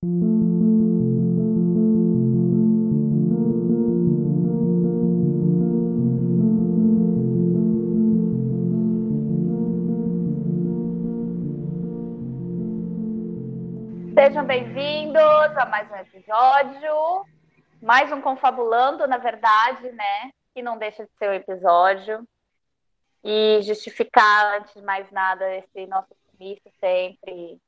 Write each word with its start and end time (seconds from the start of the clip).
Sejam 0.00 0.14
bem-vindos 14.46 15.18
a 15.56 15.66
mais 15.66 15.90
um 15.90 15.96
episódio, 15.96 17.26
mais 17.82 18.12
um 18.12 18.20
confabulando, 18.20 19.04
na 19.08 19.16
verdade, 19.16 19.90
né? 19.90 20.30
Que 20.54 20.62
não 20.62 20.78
deixa 20.78 21.04
de 21.04 21.10
ser 21.18 21.28
um 21.28 21.34
episódio. 21.34 22.24
E 23.24 23.60
justificar, 23.62 24.60
antes 24.60 24.74
de 24.74 24.82
mais 24.82 25.10
nada, 25.10 25.56
esse 25.56 25.88
nosso 25.88 26.14
comício 26.30 26.70
sempre. 26.78 27.60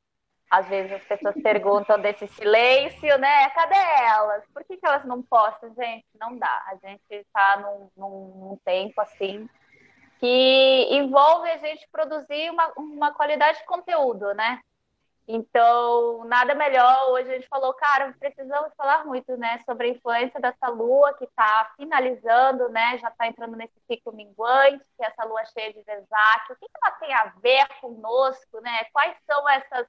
Às 0.51 0.67
vezes 0.69 0.93
as 0.93 1.05
pessoas 1.05 1.35
perguntam 1.41 1.99
desse 2.01 2.27
silêncio, 2.27 3.17
né? 3.19 3.49
Cadê 3.51 3.77
elas? 3.77 4.45
Por 4.53 4.65
que, 4.65 4.77
que 4.77 4.87
elas 4.87 5.05
não 5.05 5.23
postam? 5.23 5.73
Gente, 5.75 6.05
não 6.19 6.37
dá. 6.37 6.65
A 6.67 6.75
gente 6.85 7.05
está 7.11 7.59
num, 7.59 7.91
num, 7.97 8.49
num 8.49 8.59
tempo 8.65 9.01
assim 9.01 9.49
que 10.19 10.89
envolve 10.91 11.49
a 11.49 11.57
gente 11.57 11.89
produzir 11.91 12.51
uma, 12.51 12.73
uma 12.77 13.15
qualidade 13.15 13.59
de 13.59 13.65
conteúdo, 13.65 14.35
né? 14.35 14.61
Então, 15.27 16.25
nada 16.25 16.55
melhor. 16.55 17.11
Hoje 17.11 17.31
a 17.31 17.35
gente 17.35 17.49
falou, 17.49 17.73
cara, 17.75 18.13
precisamos 18.19 18.73
falar 18.77 19.07
muito, 19.07 19.37
né, 19.37 19.61
sobre 19.65 19.87
a 19.87 19.91
influência 19.91 20.41
dessa 20.41 20.69
lua 20.69 21.15
que 21.15 21.25
está 21.25 21.73
finalizando, 21.77 22.69
né, 22.69 22.99
já 22.99 23.09
está 23.09 23.29
entrando 23.29 23.57
nesse 23.57 23.81
ciclo 23.87 24.13
minguante, 24.13 24.85
que 24.97 25.05
é 25.05 25.07
essa 25.07 25.25
lua 25.25 25.45
cheia 25.47 25.73
de 25.73 25.83
Vesak. 25.83 26.53
O 26.53 26.57
que, 26.57 26.67
que 26.67 26.79
ela 26.83 26.97
tem 26.97 27.15
a 27.15 27.33
ver 27.41 27.67
conosco, 27.81 28.61
né? 28.61 28.85
Quais 28.93 29.17
são 29.25 29.49
essas 29.49 29.87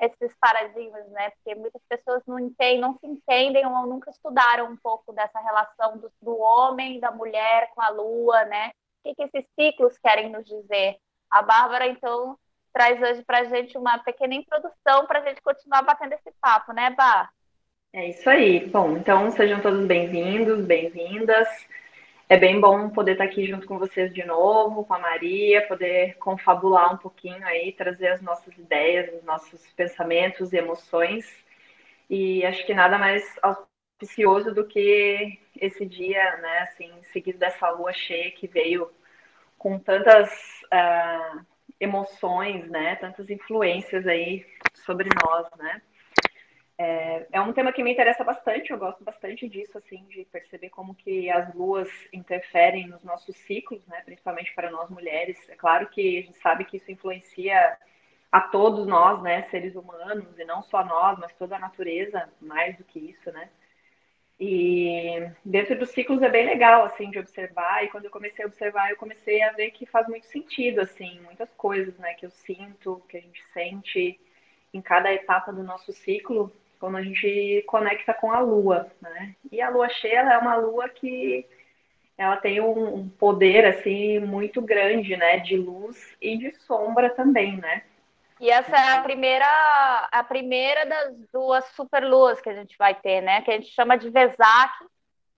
esses 0.00 0.34
paradigmas, 0.38 1.08
né? 1.10 1.30
Porque 1.30 1.54
muitas 1.54 1.82
pessoas 1.88 2.22
não 2.26 2.38
entendem, 2.38 2.80
não 2.80 2.98
se 2.98 3.06
entendem 3.06 3.66
ou 3.66 3.86
nunca 3.86 4.10
estudaram 4.10 4.70
um 4.70 4.76
pouco 4.76 5.12
dessa 5.12 5.40
relação 5.40 5.98
do, 5.98 6.12
do 6.20 6.38
homem, 6.38 7.00
da 7.00 7.10
mulher 7.10 7.70
com 7.74 7.82
a 7.82 7.88
lua, 7.88 8.44
né? 8.44 8.68
O 8.68 9.08
que, 9.08 9.14
que 9.14 9.22
esses 9.22 9.50
ciclos 9.58 9.98
querem 9.98 10.30
nos 10.30 10.44
dizer? 10.44 10.96
A 11.30 11.42
Bárbara, 11.42 11.86
então, 11.86 12.38
traz 12.72 13.00
hoje 13.00 13.22
para 13.24 13.38
a 13.38 13.44
gente 13.44 13.78
uma 13.78 13.98
pequena 13.98 14.34
introdução 14.34 15.06
para 15.06 15.20
a 15.20 15.22
gente 15.22 15.40
continuar 15.40 15.82
batendo 15.82 16.12
esse 16.12 16.30
papo, 16.40 16.72
né, 16.72 16.90
Bá? 16.90 17.30
É 17.92 18.10
isso 18.10 18.28
aí. 18.28 18.66
Bom, 18.68 18.96
então 18.98 19.30
sejam 19.30 19.62
todos 19.62 19.86
bem-vindos, 19.86 20.62
bem-vindas. 20.66 21.48
É 22.28 22.36
bem 22.36 22.60
bom 22.60 22.90
poder 22.90 23.12
estar 23.12 23.24
aqui 23.24 23.46
junto 23.46 23.66
com 23.68 23.78
vocês 23.78 24.12
de 24.12 24.24
novo, 24.24 24.84
com 24.84 24.94
a 24.94 24.98
Maria, 24.98 25.66
poder 25.68 26.14
confabular 26.18 26.92
um 26.92 26.96
pouquinho 26.96 27.44
aí, 27.46 27.70
trazer 27.72 28.08
as 28.08 28.20
nossas 28.20 28.56
ideias, 28.58 29.14
os 29.14 29.22
nossos 29.22 29.64
pensamentos 29.74 30.52
e 30.52 30.56
emoções. 30.56 31.24
E 32.10 32.44
acho 32.44 32.66
que 32.66 32.74
nada 32.74 32.98
mais 32.98 33.24
auspicioso 33.42 34.52
do 34.52 34.66
que 34.66 35.38
esse 35.60 35.86
dia, 35.86 36.36
né, 36.38 36.58
assim, 36.60 36.90
seguido 37.12 37.38
dessa 37.38 37.70
lua 37.70 37.92
cheia 37.92 38.32
que 38.32 38.48
veio 38.48 38.90
com 39.56 39.78
tantas 39.78 40.28
uh, 40.74 41.46
emoções, 41.80 42.68
né? 42.68 42.96
Tantas 42.96 43.30
influências 43.30 44.06
aí 44.06 44.44
sobre 44.74 45.08
nós, 45.24 45.46
né? 45.58 45.80
É, 46.78 47.26
é, 47.32 47.40
um 47.40 47.54
tema 47.54 47.72
que 47.72 47.82
me 47.82 47.92
interessa 47.92 48.22
bastante, 48.22 48.70
eu 48.70 48.78
gosto 48.78 49.02
bastante 49.02 49.48
disso, 49.48 49.78
assim, 49.78 50.04
de 50.10 50.26
perceber 50.26 50.68
como 50.68 50.94
que 50.94 51.30
as 51.30 51.54
luas 51.54 51.88
interferem 52.12 52.86
nos 52.86 53.02
nossos 53.02 53.34
ciclos, 53.36 53.86
né, 53.86 54.02
principalmente 54.04 54.54
para 54.54 54.70
nós 54.70 54.90
mulheres. 54.90 55.38
É 55.48 55.54
claro 55.56 55.88
que 55.88 56.18
a 56.18 56.22
gente 56.22 56.38
sabe 56.38 56.66
que 56.66 56.76
isso 56.76 56.90
influencia 56.90 57.78
a 58.30 58.40
todos 58.42 58.86
nós, 58.86 59.22
né, 59.22 59.42
seres 59.44 59.74
humanos, 59.74 60.38
e 60.38 60.44
não 60.44 60.62
só 60.62 60.84
nós, 60.84 61.18
mas 61.18 61.32
toda 61.34 61.56
a 61.56 61.58
natureza, 61.58 62.28
mais 62.40 62.76
do 62.76 62.84
que 62.84 62.98
isso, 62.98 63.32
né. 63.32 63.48
E 64.38 65.30
dentro 65.42 65.78
dos 65.78 65.90
ciclos 65.90 66.20
é 66.20 66.28
bem 66.28 66.44
legal, 66.44 66.84
assim, 66.84 67.10
de 67.10 67.18
observar. 67.18 67.84
E 67.84 67.88
quando 67.88 68.04
eu 68.04 68.10
comecei 68.10 68.44
a 68.44 68.48
observar, 68.48 68.90
eu 68.90 68.96
comecei 68.98 69.42
a 69.42 69.52
ver 69.52 69.70
que 69.70 69.86
faz 69.86 70.06
muito 70.08 70.26
sentido, 70.26 70.82
assim, 70.82 71.18
muitas 71.20 71.50
coisas, 71.54 71.96
né, 71.98 72.12
que 72.14 72.26
eu 72.26 72.30
sinto, 72.30 73.02
que 73.08 73.16
a 73.16 73.20
gente 73.20 73.42
sente 73.54 74.20
em 74.74 74.82
cada 74.82 75.10
etapa 75.10 75.50
do 75.52 75.62
nosso 75.62 75.90
ciclo, 75.90 76.52
quando 76.78 76.96
a 76.96 77.02
gente 77.02 77.64
conecta 77.66 78.14
com 78.14 78.32
a 78.32 78.40
lua, 78.40 78.90
né? 79.00 79.34
E 79.50 79.60
a 79.60 79.68
lua 79.68 79.88
cheia 79.88 80.20
é 80.20 80.38
uma 80.38 80.56
lua 80.56 80.88
que 80.88 81.46
ela 82.18 82.36
tem 82.36 82.60
um 82.60 83.08
poder, 83.08 83.66
assim, 83.66 84.18
muito 84.20 84.62
grande, 84.62 85.16
né, 85.16 85.38
de 85.38 85.56
luz 85.56 86.16
e 86.20 86.36
de 86.38 86.50
sombra 86.60 87.10
também, 87.10 87.56
né? 87.58 87.82
E 88.40 88.50
essa 88.50 88.76
é 88.76 88.90
a 88.92 89.02
primeira, 89.02 90.08
a 90.12 90.22
primeira 90.22 90.84
das 90.84 91.14
duas 91.32 91.64
superluas 91.68 92.40
que 92.40 92.50
a 92.50 92.54
gente 92.54 92.76
vai 92.76 92.94
ter, 92.94 93.22
né? 93.22 93.40
Que 93.40 93.50
a 93.50 93.54
gente 93.54 93.68
chama 93.68 93.96
de 93.96 94.10
Vesak, 94.10 94.72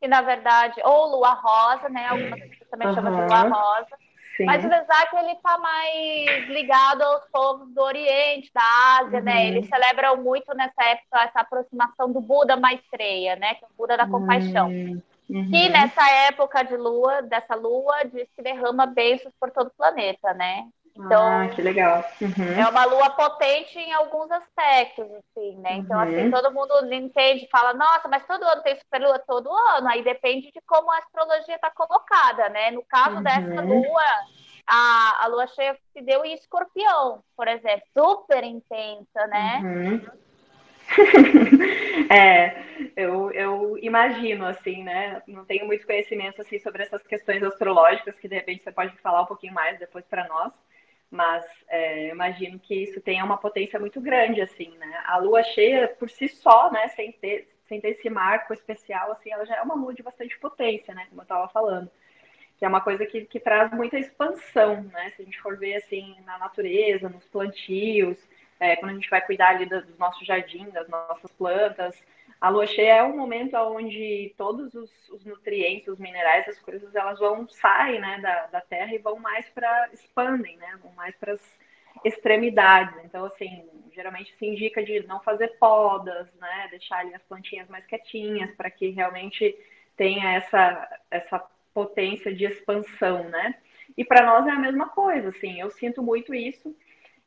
que 0.01 0.09
na 0.09 0.21
verdade, 0.21 0.81
ou 0.85 1.17
lua 1.17 1.33
rosa, 1.33 1.89
né? 1.89 2.07
Algumas 2.09 2.41
pessoas 2.41 2.71
também 2.71 2.89
uhum. 2.89 2.95
chamam 2.95 3.13
de 3.13 3.21
lua 3.21 3.43
rosa. 3.43 3.97
Sim. 4.39 4.45
Mas 4.45 4.65
o 4.65 4.69
Vesak 4.69 5.17
ele 5.17 5.33
está 5.33 5.59
mais 5.59 6.49
ligado 6.49 7.03
aos 7.03 7.25
povos 7.33 7.75
do 7.75 7.83
Oriente, 7.83 8.49
da 8.55 9.01
Ásia, 9.01 9.21
né? 9.21 9.33
uhum. 9.33 9.39
né? 9.39 9.47
Eles 9.49 9.69
celebram 9.69 10.17
muito 10.23 10.55
nessa 10.55 10.81
época 10.85 11.25
essa 11.25 11.41
aproximação 11.41 12.13
do 12.13 12.21
Buda 12.21 12.57
Maitreya, 12.57 13.35
né? 13.35 13.55
Que 13.55 13.65
é 13.65 13.69
o 13.69 13.77
Buda 13.77 13.97
da 13.97 14.07
compaixão. 14.07 14.69
Uhum. 14.69 15.51
Que 15.51 15.69
nessa 15.69 16.09
época 16.29 16.63
de 16.63 16.77
lua, 16.77 17.21
dessa 17.21 17.57
lua, 17.57 18.05
diz 18.05 18.29
que 18.37 18.43
derrama 18.43 18.87
bênçãos 18.87 19.35
por 19.41 19.51
todo 19.51 19.67
o 19.67 19.77
planeta, 19.77 20.33
né? 20.35 20.69
Então, 20.99 21.43
ah, 21.43 21.49
que 21.49 21.63
legal. 21.63 22.05
Uhum. 22.21 22.61
É 22.61 22.69
uma 22.69 22.85
lua 22.85 23.11
potente 23.11 23.79
em 23.79 23.93
alguns 23.93 24.29
aspectos, 24.33 25.07
assim, 25.07 25.57
né? 25.59 25.75
Então, 25.75 25.99
assim, 26.01 26.15
uhum. 26.15 26.21
assim, 26.23 26.31
todo 26.33 26.53
mundo 26.53 26.93
entende, 26.93 27.49
fala, 27.53 27.73
nossa, 27.73 28.09
mas 28.09 28.27
todo 28.27 28.43
ano 28.43 28.63
tem 28.63 28.77
superlua 28.77 29.21
todo 29.21 29.49
ano, 29.77 29.89
aí 29.89 30.03
depende 30.03 30.51
de 30.51 30.61
como 30.67 30.91
a 30.91 30.99
astrologia 30.99 31.55
está 31.55 31.71
colocada, 31.71 32.49
né? 32.49 32.73
No 32.73 32.83
caso 32.83 33.17
uhum. 33.17 33.23
dessa 33.23 33.63
lua, 33.63 34.05
a, 34.67 35.25
a 35.25 35.27
lua 35.29 35.47
cheia 35.47 35.79
se 35.93 36.03
deu 36.03 36.25
em 36.25 36.35
escorpião, 36.35 37.23
por 37.37 37.47
exemplo, 37.47 37.87
super 37.97 38.43
intensa, 38.43 39.27
né? 39.29 39.61
Uhum. 39.63 40.29
é, 42.11 42.57
eu, 42.97 43.31
eu 43.31 43.79
imagino, 43.79 44.47
assim, 44.47 44.83
né? 44.83 45.23
Não 45.29 45.45
tenho 45.45 45.65
muito 45.65 45.87
conhecimento, 45.87 46.43
assim, 46.43 46.59
sobre 46.59 46.83
essas 46.83 47.07
questões 47.07 47.41
astrológicas, 47.45 48.19
que 48.19 48.27
de 48.27 48.35
repente 48.35 48.65
você 48.65 48.73
pode 48.73 48.97
falar 48.97 49.23
um 49.23 49.27
pouquinho 49.27 49.55
mais 49.55 49.79
depois 49.79 50.05
para 50.07 50.27
nós 50.27 50.53
mas 51.11 51.45
é, 51.69 52.09
imagino 52.09 52.59
que 52.59 52.75
isso 52.75 53.01
tenha 53.01 53.25
uma 53.25 53.39
potência 53.39 53.79
muito 53.79 54.01
grande, 54.01 54.41
assim, 54.41 54.77
né? 54.79 55.03
A 55.07 55.17
lua 55.19 55.43
cheia, 55.43 55.89
por 55.89 56.11
si 56.11 56.29
só, 56.29 56.71
né, 56.71 56.89
sem 56.89 57.13
ter, 57.13 57.49
sem 57.67 57.81
ter 57.81 57.91
esse 57.91 58.11
marco 58.11 58.53
especial, 58.53 59.13
assim, 59.13 59.33
ela 59.33 59.47
já 59.47 59.57
é 59.57 59.63
uma 59.63 59.75
lua 59.75 59.95
de 59.95 60.03
bastante 60.03 60.39
potência, 60.39 60.95
né, 60.95 61.07
como 61.09 61.21
eu 61.21 61.25
estava 61.25 61.49
falando. 61.49 61.91
Que 62.59 62.65
é 62.65 62.69
uma 62.69 62.81
coisa 62.81 63.07
que, 63.07 63.25
que 63.25 63.41
traz 63.41 63.73
muita 63.73 63.99
expansão, 63.99 64.83
né? 64.83 65.11
Se 65.11 65.23
a 65.23 65.25
gente 65.25 65.41
for 65.41 65.57
ver, 65.57 65.77
assim, 65.77 66.17
na 66.27 66.39
natureza, 66.39 67.09
nos 67.09 67.25
plantios, 67.27 68.19
é, 68.61 68.77
quando 68.77 68.91
a 68.93 68.95
gente 68.95 69.09
vai 69.09 69.25
cuidar 69.25 69.51
ali 69.51 69.67
do, 69.67 69.81
do 69.81 69.97
nosso 69.97 70.25
jardim, 70.25 70.69
das 70.71 70.89
nossas 70.89 71.31
plantas, 71.33 72.03
a 72.41 72.49
lua 72.51 72.67
cheia 72.67 72.99
é 72.99 73.03
um 73.03 73.17
momento 73.17 73.57
onde 73.57 74.33
todos 74.37 74.73
os, 74.75 74.91
os, 75.11 75.25
nutrientes, 75.25 75.89
os 75.89 75.99
minerais, 75.99 76.49
as 76.49 76.59
coisas, 76.61 76.95
elas 76.95 77.19
vão 77.19 77.49
saem 77.49 78.01
né, 78.01 78.21
da, 78.21 78.47
da 78.47 78.61
terra 78.61 78.95
e 78.95 78.99
vão 78.99 79.19
mais 79.19 79.49
para 79.49 79.91
expandem, 79.93 80.57
né, 80.57 80.79
vão 80.81 80.93
mais 80.93 81.17
para 81.17 81.33
as 81.33 81.59
extremidades. 82.05 82.95
Então, 83.05 83.25
assim, 83.25 83.69
geralmente 83.93 84.35
se 84.37 84.47
indica 84.47 84.85
de 84.85 85.05
não 85.07 85.21
fazer 85.21 85.49
podas, 85.59 86.33
né, 86.35 86.69
deixar 86.71 86.99
ali 86.99 87.13
as 87.15 87.23
plantinhas 87.23 87.69
mais 87.69 87.85
quietinhas 87.87 88.55
para 88.55 88.71
que 88.71 88.91
realmente 88.91 89.57
tenha 89.97 90.35
essa, 90.35 91.01
essa 91.11 91.45
potência 91.75 92.33
de 92.33 92.45
expansão, 92.45 93.25
né? 93.29 93.57
E 93.97 94.05
para 94.05 94.25
nós 94.25 94.47
é 94.47 94.51
a 94.51 94.59
mesma 94.59 94.89
coisa, 94.91 95.31
assim, 95.31 95.61
eu 95.61 95.71
sinto 95.71 96.03
muito 96.03 96.33
isso 96.33 96.75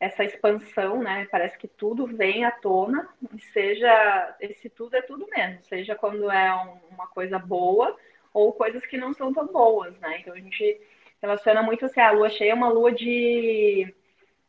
essa 0.02 0.24
expansão, 0.24 1.04
né? 1.04 1.28
Parece 1.30 1.56
que 1.60 1.68
tudo 1.68 2.08
vem 2.08 2.44
à 2.44 2.50
tona, 2.50 3.08
seja 3.54 4.36
esse 4.40 4.68
tudo 4.68 4.96
é 4.96 5.02
tudo 5.04 5.28
mesmo, 5.30 5.64
seja 5.66 5.96
quando 5.96 6.30
é 6.32 6.52
um, 6.56 6.96
uma 6.96 7.06
coisa 7.06 7.38
boa 7.38 7.96
ou 8.34 8.52
coisas 8.52 8.84
que 8.84 8.98
não 8.98 9.14
são 9.14 9.32
tão 9.32 9.46
boas, 9.46 9.96
né? 10.00 10.18
Então 10.20 10.34
a 10.34 10.40
gente 10.40 10.82
relaciona 11.22 11.62
muito 11.62 11.86
assim, 11.86 12.02
a 12.02 12.10
lua 12.10 12.32
cheia 12.32 12.52
é 12.52 12.56
uma 12.56 12.70
lua 12.70 12.92
de 12.92 13.94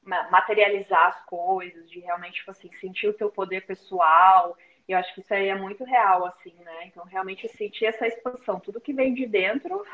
materializar 0.02 1.08
as 1.08 1.22
coisas, 1.26 1.88
de 1.90 2.00
realmente 2.00 2.36
tipo 2.36 2.50
assim, 2.50 2.70
sentir 2.80 3.08
o 3.08 3.14
teu 3.14 3.28
poder 3.28 3.66
pessoal. 3.66 4.56
E 4.88 4.92
eu 4.92 4.98
acho 4.98 5.14
que 5.14 5.20
isso 5.20 5.34
aí 5.34 5.48
é 5.48 5.54
muito 5.54 5.84
real, 5.84 6.24
assim, 6.26 6.54
né? 6.64 6.86
Então, 6.86 7.04
realmente 7.04 7.46
sentir 7.50 7.84
essa 7.84 8.06
expansão, 8.06 8.58
tudo 8.58 8.80
que 8.80 8.92
vem 8.92 9.14
de 9.14 9.26
dentro 9.26 9.84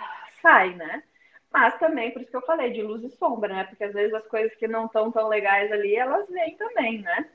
sai, 0.40 0.74
né? 0.74 1.02
Mas 1.50 1.78
também, 1.78 2.10
por 2.10 2.20
isso 2.20 2.30
que 2.30 2.36
eu 2.36 2.42
falei, 2.42 2.70
de 2.70 2.82
luz 2.82 3.02
e 3.02 3.10
sombra, 3.10 3.52
né? 3.52 3.64
Porque 3.64 3.84
às 3.84 3.92
vezes 3.92 4.12
as 4.12 4.26
coisas 4.26 4.54
que 4.56 4.68
não 4.68 4.86
estão 4.86 5.10
tão 5.10 5.28
legais 5.28 5.72
ali, 5.72 5.96
elas 5.96 6.28
vêm 6.28 6.56
também, 6.56 7.00
né? 7.00 7.28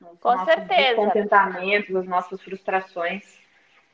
Os 0.00 0.18
com 0.18 0.44
certeza. 0.44 0.96
contentamentos, 0.96 1.94
as 1.94 2.06
nossas 2.06 2.40
frustrações. 2.42 3.40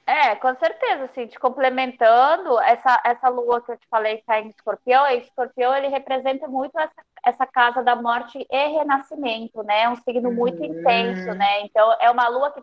É, 0.06 0.34
com 0.36 0.54
certeza, 0.54 1.04
assim, 1.04 1.26
te 1.26 1.38
complementando, 1.38 2.58
essa, 2.60 2.98
essa 3.04 3.28
lua 3.28 3.60
que 3.60 3.72
eu 3.72 3.76
te 3.76 3.86
falei 3.90 4.16
que 4.16 4.24
tá 4.24 4.40
em 4.40 4.48
escorpião, 4.48 5.06
escorpião 5.08 5.76
ele 5.76 5.88
representa 5.88 6.48
muito 6.48 6.78
essa, 6.78 7.04
essa 7.26 7.46
casa 7.46 7.82
da 7.82 7.94
morte 7.94 8.46
e 8.50 8.68
renascimento, 8.68 9.62
né? 9.64 9.82
É 9.82 9.88
um 9.90 9.96
signo 9.96 10.32
muito 10.32 10.62
uhum. 10.62 10.64
intenso, 10.64 11.34
né? 11.34 11.60
Então, 11.60 11.94
é 12.00 12.10
uma 12.10 12.26
lua 12.28 12.50
que 12.52 12.62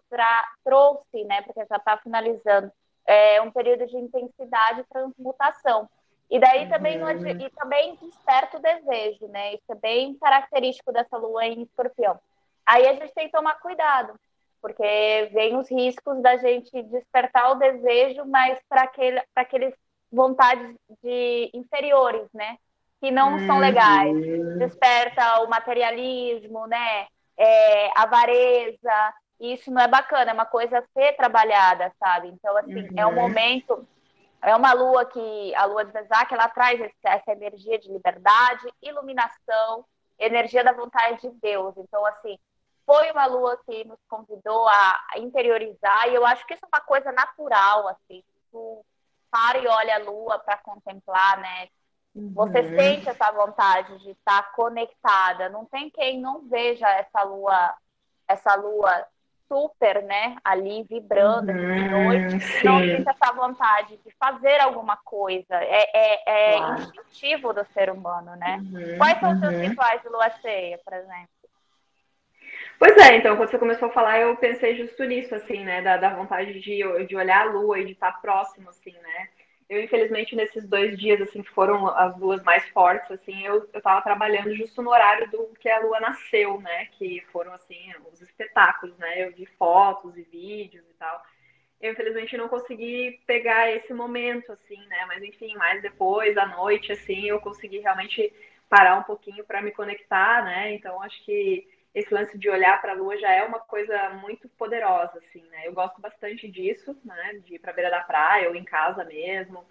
trouxe, 0.63 1.23
né? 1.25 1.43
Porque 1.43 1.63
já 1.69 1.75
está 1.75 1.97
finalizando, 1.97 2.71
é 3.05 3.39
um 3.43 3.51
período 3.51 3.85
de 3.85 3.95
intensidade 3.95 4.79
e 4.79 4.85
transmutação. 4.85 5.87
E 6.29 6.39
daí 6.39 6.63
uhum. 6.63 6.69
também, 6.69 6.99
e 7.45 7.49
também 7.51 7.95
desperta 8.01 8.57
o 8.57 8.61
desejo, 8.61 9.27
né? 9.27 9.53
Isso 9.53 9.71
é 9.71 9.75
bem 9.75 10.15
característico 10.15 10.91
dessa 10.91 11.17
lua 11.17 11.45
em 11.45 11.61
escorpião. 11.61 12.19
Aí 12.65 12.87
a 12.87 12.93
gente 12.93 13.13
tem 13.13 13.27
que 13.27 13.31
tomar 13.31 13.59
cuidado, 13.59 14.19
porque 14.61 15.29
vem 15.31 15.55
os 15.55 15.69
riscos 15.69 16.21
da 16.21 16.37
gente 16.37 16.81
despertar 16.83 17.51
o 17.51 17.55
desejo, 17.55 18.25
mas 18.25 18.59
para 18.67 18.81
aquele, 18.81 19.21
aqueles 19.35 19.73
vontades 20.11 20.75
de 21.03 21.51
inferiores, 21.53 22.27
né? 22.33 22.57
Que 22.99 23.11
não 23.11 23.33
uhum. 23.33 23.45
são 23.45 23.59
legais. 23.59 24.17
Desperta 24.57 25.41
o 25.41 25.49
materialismo, 25.49 26.65
né? 26.65 27.05
É, 27.37 27.91
avareza. 27.95 29.13
Isso 29.39 29.69
não 29.69 29.81
é 29.81 29.87
bacana, 29.87 30.31
é 30.31 30.33
uma 30.33 30.45
coisa 30.45 30.79
a 30.79 30.83
ser 30.93 31.13
trabalhada, 31.13 31.91
sabe? 31.99 32.29
Então, 32.29 32.57
assim, 32.57 32.87
uhum. 32.87 32.93
é 32.95 33.05
um 33.05 33.09
uhum. 33.09 33.15
momento 33.15 33.85
é 34.45 34.55
uma 34.55 34.73
lua 34.73 35.05
que, 35.05 35.55
a 35.55 35.65
lua 35.65 35.83
de 35.83 35.91
Vesak, 35.91 36.33
ela 36.33 36.47
traz 36.47 36.79
essa 37.03 37.31
energia 37.31 37.79
de 37.79 37.91
liberdade, 37.91 38.71
iluminação, 38.81 39.85
energia 40.19 40.63
da 40.63 40.71
vontade 40.71 41.21
de 41.21 41.31
Deus. 41.41 41.73
Então, 41.77 42.05
assim, 42.05 42.37
foi 42.85 43.11
uma 43.11 43.25
lua 43.25 43.57
que 43.65 43.83
nos 43.85 43.99
convidou 44.07 44.67
a 44.67 45.01
interiorizar, 45.17 46.09
e 46.09 46.15
eu 46.15 46.25
acho 46.25 46.45
que 46.45 46.53
isso 46.53 46.63
é 46.63 46.67
uma 46.67 46.81
coisa 46.81 47.11
natural, 47.11 47.87
assim. 47.87 48.23
Tu 48.51 48.85
para 49.31 49.57
e 49.57 49.67
olha 49.67 49.95
a 49.95 49.99
lua 49.99 50.39
para 50.39 50.57
contemplar, 50.57 51.39
né? 51.39 51.67
Você 52.33 52.59
uhum. 52.61 52.77
sente 52.77 53.09
essa 53.09 53.29
vontade 53.31 53.97
de 53.99 54.11
estar 54.11 54.53
conectada. 54.53 55.49
Não 55.49 55.65
tem 55.65 55.89
quem 55.89 56.21
não 56.21 56.47
veja 56.47 56.87
essa 56.87 57.23
lua, 57.23 57.75
essa 58.25 58.55
lua 58.55 59.05
super, 59.47 60.03
né, 60.03 60.35
ali 60.43 60.83
vibrando 60.89 61.51
uhum, 61.51 61.57
de 61.57 61.89
noite, 61.89 62.63
não 62.63 62.79
sinta 62.79 63.11
essa 63.11 63.33
vontade 63.33 63.97
de 63.97 64.11
fazer 64.19 64.59
alguma 64.59 64.97
coisa. 64.97 65.55
É, 65.55 65.89
é, 65.93 66.53
é 66.53 66.57
claro. 66.57 66.81
instintivo 66.81 67.53
do 67.53 67.65
ser 67.73 67.89
humano, 67.89 68.35
né? 68.35 68.57
Uhum, 68.61 68.97
Quais 68.97 69.19
são 69.19 69.33
os 69.33 69.39
seus 69.39 69.53
uhum. 69.53 69.61
rituais 69.61 70.01
de 70.01 70.09
lua 70.09 70.29
cheia, 70.41 70.79
por 70.83 70.93
exemplo? 70.93 71.29
Pois 72.77 72.97
é, 72.97 73.15
então, 73.15 73.37
quando 73.37 73.49
você 73.49 73.57
começou 73.57 73.87
a 73.87 73.91
falar, 73.91 74.19
eu 74.19 74.35
pensei 74.35 74.75
justo 74.75 75.03
nisso, 75.05 75.33
assim, 75.33 75.63
né, 75.63 75.81
da, 75.81 75.97
da 75.97 76.09
vontade 76.09 76.59
de, 76.59 77.05
de 77.05 77.15
olhar 77.15 77.41
a 77.41 77.51
lua 77.51 77.79
e 77.79 77.85
de 77.85 77.93
estar 77.93 78.19
próximo, 78.21 78.69
assim, 78.69 78.91
né? 78.91 79.29
Eu, 79.67 79.81
infelizmente, 79.81 80.35
nesses 80.35 80.67
dois 80.67 80.97
dias, 80.97 81.19
assim, 81.21 81.41
que 81.41 81.49
foram 81.49 81.87
as 81.87 82.15
luas 82.19 82.43
mais 82.43 82.67
fortes, 82.69 83.09
assim, 83.11 83.43
eu, 83.45 83.67
eu 83.73 83.81
tava 83.81 84.01
trabalhando 84.01 84.53
justo 84.55 84.81
no 84.83 84.91
horário 84.91 85.29
do 85.31 85.47
que 85.59 85.67
a 85.67 85.79
lua 85.79 85.99
nasceu, 85.99 86.61
né? 86.61 86.85
Que 86.97 87.21
foram, 87.31 87.51
assim, 87.53 87.91
os 88.11 88.21
espetáculos, 88.21 88.95
né? 88.99 89.25
Eu 89.25 89.31
vi 89.33 89.45
fotos 89.57 90.15
e 90.17 90.21
vídeos 90.21 90.85
e 90.87 90.93
tal. 90.93 91.19
Eu, 91.81 91.93
infelizmente, 91.93 92.37
não 92.37 92.47
consegui 92.47 93.19
pegar 93.25 93.71
esse 93.71 93.91
momento, 93.93 94.51
assim, 94.51 94.77
né? 94.87 95.05
Mas, 95.07 95.23
enfim, 95.23 95.55
mais 95.55 95.81
depois, 95.81 96.37
à 96.37 96.45
noite, 96.45 96.91
assim, 96.91 97.25
eu 97.25 97.39
consegui 97.41 97.79
realmente 97.79 98.31
parar 98.69 98.97
um 98.99 99.03
pouquinho 99.03 99.43
para 99.45 99.61
me 99.63 99.71
conectar, 99.71 100.43
né? 100.45 100.73
Então, 100.73 101.01
acho 101.01 101.23
que 101.25 101.67
esse 101.95 102.13
lance 102.13 102.37
de 102.37 102.49
olhar 102.49 102.81
para 102.81 102.91
a 102.91 102.95
lua 102.95 103.17
já 103.17 103.31
é 103.31 103.43
uma 103.43 103.59
coisa 103.59 104.09
muito 104.21 104.49
poderosa, 104.49 105.17
assim, 105.19 105.41
né? 105.49 105.65
Eu 105.67 105.73
gosto 105.73 106.01
bastante 106.01 106.47
disso, 106.51 106.95
né? 107.05 107.35
De 107.45 107.55
ir 107.55 107.59
para 107.59 107.73
beira 107.73 107.89
da 107.89 108.01
praia 108.01 108.49
ou 108.49 108.55
em 108.55 108.65
casa 108.65 109.05
mesmo. 109.05 109.65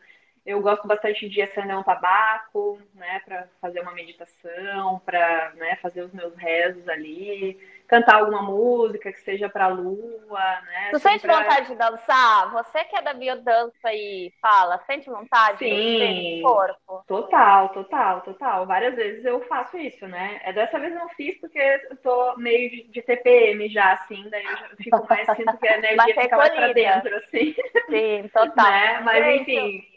Eu 0.44 0.61
gosto 0.61 0.87
bastante 0.87 1.29
de 1.29 1.41
acender 1.41 1.76
um 1.76 1.82
tabaco, 1.82 2.79
né? 2.94 3.20
Para 3.25 3.49
fazer 3.61 3.81
uma 3.81 3.93
meditação, 3.93 5.00
para 5.05 5.52
né, 5.55 5.76
fazer 5.76 6.02
os 6.02 6.12
meus 6.12 6.35
rezos 6.37 6.87
ali 6.88 7.58
cantar 7.87 8.17
alguma 8.17 8.43
música 8.43 9.12
que 9.12 9.20
seja 9.20 9.49
para 9.49 9.67
a 9.67 9.69
lua, 9.69 10.61
né? 10.62 10.91
Tu 10.91 10.99
sente 10.99 11.20
pra... 11.20 11.43
vontade 11.43 11.69
de 11.69 11.76
dançar? 11.76 12.50
Você 12.52 12.85
que 12.85 12.96
é 12.96 13.02
da 13.02 13.12
biodança 13.12 13.93
e 13.93 14.32
fala, 14.41 14.81
sente 14.87 15.08
vontade 15.08 15.58
Sim, 15.58 16.37
de 16.37 16.43
corpo? 16.43 17.05
Total, 17.06 17.69
total, 17.70 18.20
total. 18.23 18.67
Várias 18.67 18.94
vezes 18.94 19.25
eu 19.25 19.40
faço 19.43 19.76
isso, 19.76 20.06
né? 20.06 20.40
É 20.44 20.52
dessa 20.52 20.79
vez 20.79 20.94
não 20.94 21.08
fiz 21.11 21.38
porque 21.40 21.58
eu 21.90 21.97
tô 21.99 22.37
meio 22.37 22.70
de, 22.70 22.85
de 22.85 23.02
TPM 23.02 23.69
já, 23.69 23.93
assim, 23.93 24.29
daí 24.31 24.44
eu 24.44 24.56
já 24.56 24.69
fico 24.76 25.06
mais 25.08 25.26
sinto 25.37 25.58
que 25.58 25.69
a 25.69 25.76
energia 25.79 26.23
fica 26.23 26.37
mais 26.37 26.55
pra 26.55 26.73
dentro, 26.73 27.17
assim. 27.17 27.55
Sim, 27.90 28.29
total. 28.32 28.64
né? 28.70 29.00
Mas 29.00 29.40
enfim. 29.40 29.94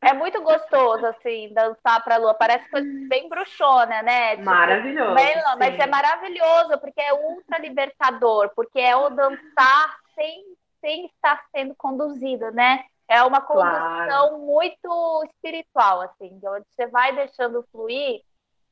É 0.00 0.12
muito 0.12 0.40
gostoso, 0.42 1.04
assim, 1.06 1.52
dançar 1.52 2.02
pra 2.04 2.18
lua. 2.18 2.32
Parece 2.34 2.68
coisa 2.70 2.88
bem 3.08 3.28
bruxona, 3.28 4.00
né? 4.02 4.30
Tipo, 4.36 4.44
maravilhoso. 4.44 5.14
Bem, 5.14 5.34
mas 5.58 5.78
é 5.78 5.86
maravilhoso, 5.86 6.78
porque 6.78 7.00
é 7.00 7.12
ultra 7.12 7.58
libertador, 7.58 8.50
porque 8.54 8.78
é 8.78 8.94
o 8.94 9.10
dançar 9.10 9.98
sem, 10.14 10.44
sem 10.80 11.06
estar 11.06 11.42
sendo 11.50 11.74
conduzido, 11.74 12.52
né? 12.52 12.84
É 13.08 13.22
uma 13.22 13.40
condução 13.40 14.28
claro. 14.28 14.38
muito 14.38 15.24
espiritual, 15.24 16.02
assim, 16.02 16.38
onde 16.44 16.66
você 16.70 16.86
vai 16.86 17.14
deixando 17.14 17.66
fluir 17.72 18.20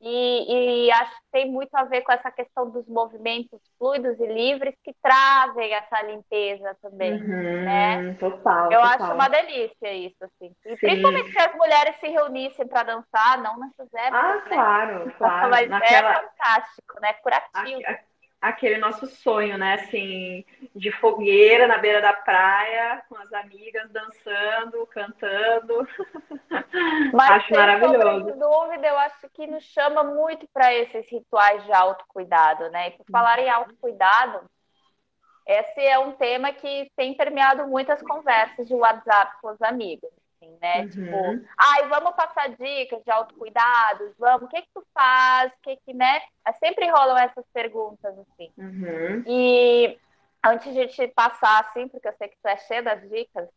e, 0.00 0.86
e, 0.86 0.92
acho 0.92 1.10
que 1.10 1.30
tem 1.32 1.50
muito 1.50 1.74
a 1.74 1.84
ver 1.84 2.02
com 2.02 2.12
essa 2.12 2.30
questão 2.30 2.70
dos 2.70 2.86
movimentos 2.86 3.60
fluidos 3.78 4.20
e 4.20 4.26
livres 4.26 4.74
que 4.84 4.94
trazem 5.02 5.72
essa 5.72 6.02
limpeza 6.02 6.76
também, 6.82 7.14
uhum, 7.14 7.64
né? 7.64 8.14
Total. 8.20 8.70
Eu 8.70 8.80
total. 8.80 9.02
acho 9.02 9.14
uma 9.14 9.28
delícia 9.28 9.92
isso, 9.94 10.22
assim. 10.22 10.52
E 10.66 10.70
Sim. 10.70 10.76
principalmente 10.76 11.32
se 11.32 11.38
as 11.38 11.54
mulheres 11.54 11.96
se 11.98 12.08
reunissem 12.08 12.68
para 12.68 12.82
dançar, 12.82 13.38
não 13.42 13.58
nessas 13.58 13.92
épocas. 13.94 14.20
Ah, 14.22 14.34
né? 14.34 14.42
claro, 14.48 15.14
claro. 15.16 15.50
Mas 15.50 15.62
é 15.62 15.68
Naquela... 15.68 16.10
é 16.10 16.14
fantástico, 16.14 17.00
né? 17.00 17.12
Curativo 17.14 17.80
aquele 18.40 18.78
nosso 18.78 19.06
sonho, 19.06 19.56
né? 19.58 19.74
Assim, 19.74 20.44
de 20.74 20.92
fogueira 20.92 21.66
na 21.66 21.78
beira 21.78 22.00
da 22.00 22.12
praia, 22.12 23.02
com 23.08 23.16
as 23.16 23.32
amigas 23.32 23.90
dançando, 23.90 24.86
cantando. 24.88 25.88
Mas, 27.12 27.30
acho 27.30 27.54
maravilhoso. 27.54 28.30
Sem 28.30 28.38
dúvida, 28.38 28.86
eu 28.86 28.98
acho 28.98 29.28
que 29.32 29.46
nos 29.46 29.64
chama 29.64 30.04
muito 30.04 30.46
para 30.52 30.72
esses 30.74 31.10
rituais 31.10 31.64
de 31.64 31.72
autocuidado, 31.72 32.70
né? 32.70 32.88
E 32.88 32.90
por 32.92 33.06
falar 33.10 33.38
em 33.38 33.48
autocuidado, 33.48 34.48
esse 35.46 35.80
é 35.80 35.98
um 35.98 36.12
tema 36.12 36.52
que 36.52 36.90
tem 36.96 37.14
permeado 37.14 37.66
muitas 37.66 38.02
conversas 38.02 38.66
de 38.66 38.74
WhatsApp 38.74 39.40
com 39.40 39.48
os 39.50 39.62
amigos 39.62 40.10
né? 40.60 40.82
Uhum. 40.82 40.88
Tipo, 40.88 41.48
ai, 41.58 41.88
vamos 41.88 42.12
passar 42.14 42.48
dicas 42.50 43.02
de 43.04 43.10
autocuidados, 43.10 44.12
vamos, 44.18 44.42
o 44.42 44.48
que 44.48 44.62
que 44.62 44.68
tu 44.74 44.84
faz, 44.92 45.52
o 45.52 45.62
que 45.62 45.76
que, 45.76 45.94
né? 45.94 46.20
É, 46.46 46.52
sempre 46.54 46.88
rolam 46.88 47.16
essas 47.18 47.44
perguntas, 47.52 48.14
assim. 48.18 48.52
Uhum. 48.58 49.24
E 49.26 49.98
antes 50.44 50.72
de 50.74 50.86
te 50.88 51.08
passar, 51.08 51.60
assim, 51.60 51.88
porque 51.88 52.08
eu 52.08 52.14
sei 52.14 52.28
que 52.28 52.36
tu 52.42 52.48
é 52.48 52.56
cheia 52.56 52.82
das 52.82 53.00
dicas, 53.08 53.48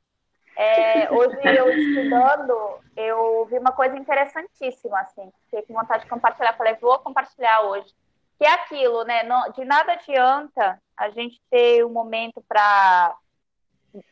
é, 0.56 1.10
hoje 1.12 1.38
eu 1.44 1.70
estudando, 1.72 2.80
eu 2.98 3.46
vi 3.46 3.58
uma 3.58 3.72
coisa 3.72 3.98
interessantíssima, 3.98 5.00
assim, 5.00 5.32
fiquei 5.46 5.62
com 5.64 5.74
vontade 5.74 6.04
de 6.04 6.10
compartilhar, 6.10 6.58
falei, 6.58 6.76
vou 6.76 7.00
compartilhar 7.00 7.62
hoje. 7.62 7.94
Que 8.38 8.46
é 8.46 8.54
aquilo, 8.54 9.04
né? 9.04 9.24
Não, 9.24 9.52
de 9.52 9.66
nada 9.66 9.94
adianta 9.94 10.82
a 10.96 11.10
gente 11.10 11.42
ter 11.50 11.86
um 11.86 11.90
momento 11.90 12.42
para 12.48 13.16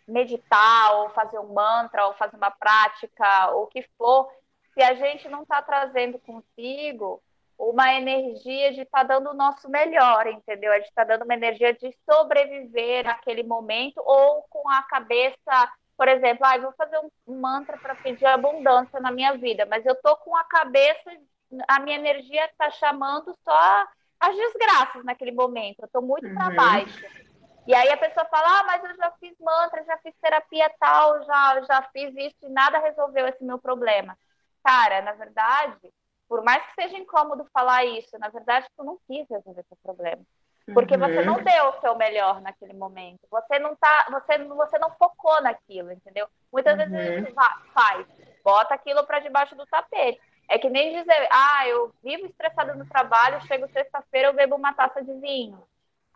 meditar, 0.07 0.95
ou 0.95 1.09
fazer 1.09 1.39
um 1.39 1.53
mantra, 1.53 2.07
ou 2.07 2.13
fazer 2.13 2.35
uma 2.35 2.51
prática, 2.51 3.51
ou 3.51 3.63
o 3.63 3.67
que 3.67 3.83
for, 3.97 4.29
se 4.73 4.83
a 4.83 4.93
gente 4.93 5.27
não 5.27 5.41
está 5.41 5.61
trazendo 5.61 6.19
consigo 6.19 7.21
uma 7.57 7.93
energia 7.95 8.71
de 8.73 8.81
estar 8.81 8.99
tá 8.99 9.15
dando 9.15 9.31
o 9.31 9.33
nosso 9.33 9.67
melhor, 9.69 10.27
entendeu? 10.27 10.71
A 10.71 10.77
gente 10.77 10.89
está 10.89 11.03
dando 11.03 11.23
uma 11.23 11.33
energia 11.33 11.73
de 11.73 11.91
sobreviver 12.09 13.03
naquele 13.03 13.41
momento, 13.43 13.97
ou 14.05 14.43
com 14.43 14.69
a 14.69 14.83
cabeça, 14.83 15.71
por 15.97 16.07
exemplo, 16.07 16.45
ah, 16.45 16.57
vou 16.59 16.73
fazer 16.73 16.99
um 16.99 17.39
mantra 17.39 17.77
para 17.77 17.95
pedir 17.95 18.25
abundância 18.25 18.99
na 18.99 19.11
minha 19.11 19.35
vida, 19.35 19.65
mas 19.65 19.83
eu 19.85 19.95
tô 19.95 20.15
com 20.17 20.35
a 20.35 20.43
cabeça, 20.43 21.11
a 21.67 21.79
minha 21.79 21.97
energia 21.97 22.45
está 22.45 22.69
chamando 22.69 23.35
só 23.43 23.87
as 24.19 24.35
desgraças 24.35 25.03
naquele 25.03 25.31
momento, 25.31 25.79
eu 25.79 25.85
estou 25.85 26.01
muito 26.01 26.27
uhum. 26.27 26.35
para 26.35 26.51
baixo. 26.51 27.05
E 27.67 27.75
aí 27.75 27.89
a 27.89 27.97
pessoa 27.97 28.25
fala, 28.27 28.61
ah, 28.61 28.63
mas 28.63 28.83
eu 28.85 28.95
já 28.95 29.11
fiz 29.19 29.37
mantra, 29.41 29.83
já 29.83 29.97
fiz 29.97 30.15
terapia 30.21 30.71
tal, 30.79 31.21
já, 31.25 31.61
já 31.63 31.81
fiz 31.91 32.15
isso 32.15 32.37
e 32.43 32.49
nada 32.49 32.79
resolveu 32.79 33.27
esse 33.27 33.43
meu 33.43 33.59
problema. 33.59 34.17
Cara, 34.63 35.01
na 35.01 35.11
verdade, 35.11 35.93
por 36.29 36.41
mais 36.43 36.65
que 36.65 36.81
seja 36.81 36.97
incômodo 36.97 37.45
falar 37.53 37.83
isso, 37.83 38.17
na 38.19 38.29
verdade 38.29 38.65
tu 38.77 38.85
não 38.85 38.97
quis 39.05 39.27
resolver 39.29 39.65
seu 39.67 39.77
problema. 39.83 40.23
Porque 40.73 40.95
uhum. 40.95 40.99
você 40.99 41.21
não 41.23 41.43
deu 41.43 41.69
o 41.69 41.79
seu 41.81 41.95
melhor 41.95 42.41
naquele 42.41 42.73
momento. 42.73 43.19
Você 43.29 43.59
não 43.59 43.75
tá, 43.75 44.07
você, 44.11 44.37
você 44.37 44.79
não 44.79 44.91
focou 44.91 45.41
naquilo, 45.41 45.91
entendeu? 45.91 46.27
Muitas 46.51 46.77
uhum. 46.79 46.89
vezes 46.89 46.95
a 46.95 47.19
gente 47.19 47.33
faz, 47.73 48.07
bota 48.43 48.73
aquilo 48.75 49.05
para 49.05 49.19
debaixo 49.19 49.55
do 49.55 49.65
tapete. 49.65 50.21
É 50.49 50.57
que 50.57 50.69
nem 50.69 50.97
dizer, 50.97 51.27
ah, 51.31 51.67
eu 51.67 51.93
vivo 52.01 52.25
estressada 52.25 52.73
no 52.73 52.85
trabalho, 52.85 53.45
chego 53.45 53.67
sexta-feira, 53.71 54.29
eu 54.29 54.33
bebo 54.33 54.55
uma 54.55 54.73
taça 54.73 55.03
de 55.03 55.13
vinho. 55.15 55.61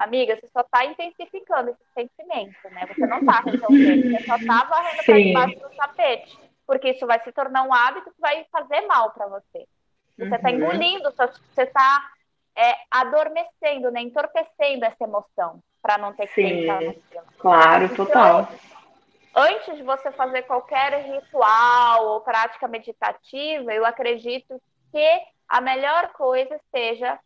Amiga, 0.04 0.36
você 0.36 0.48
só 0.48 0.62
está 0.62 0.84
intensificando 0.86 1.70
esse 1.70 1.86
sentimento, 1.94 2.58
né? 2.72 2.88
Você 2.88 3.06
não 3.06 3.20
está 3.20 3.42
resolvendo, 3.42 4.12
você 4.12 4.24
só 4.26 4.36
está 4.36 4.64
varrendo 4.64 5.04
para 5.04 5.20
debaixo 5.20 5.60
do 5.60 5.70
tapete. 5.76 6.40
Porque 6.66 6.90
isso 6.90 7.06
vai 7.06 7.20
se 7.24 7.32
tornar 7.32 7.64
um 7.64 7.74
hábito 7.74 8.12
que 8.12 8.20
vai 8.20 8.44
fazer 8.52 8.82
mal 8.88 9.12
para 9.12 9.28
você. 9.28 9.68
Você 10.18 10.36
está 10.36 10.50
uhum. 10.50 10.56
engolindo, 10.56 11.12
você 11.12 11.62
está 11.62 12.10
é, 12.56 12.76
adormecendo, 12.90 13.92
né? 13.92 14.02
entorpecendo 14.02 14.86
essa 14.86 15.04
emoção 15.04 15.62
para 15.82 15.98
não 15.98 16.14
ter 16.14 16.28
que 16.28 16.34
Sim, 16.34 16.66
pensar 16.66 17.24
Claro, 17.38 17.86
então, 17.86 18.06
total. 18.06 18.48
Antes 19.36 19.78
de 19.78 19.84
você 19.84 20.12
fazer 20.12 20.42
qualquer 20.44 20.94
ritual 21.04 22.08
ou 22.08 22.22
prática 22.22 22.68
meditativa, 22.68 23.72
eu 23.72 23.86
acredito 23.86 24.60
que 24.92 25.22
a 25.48 25.62
melhor 25.62 26.12
coisa 26.14 26.60
seja 26.74 27.20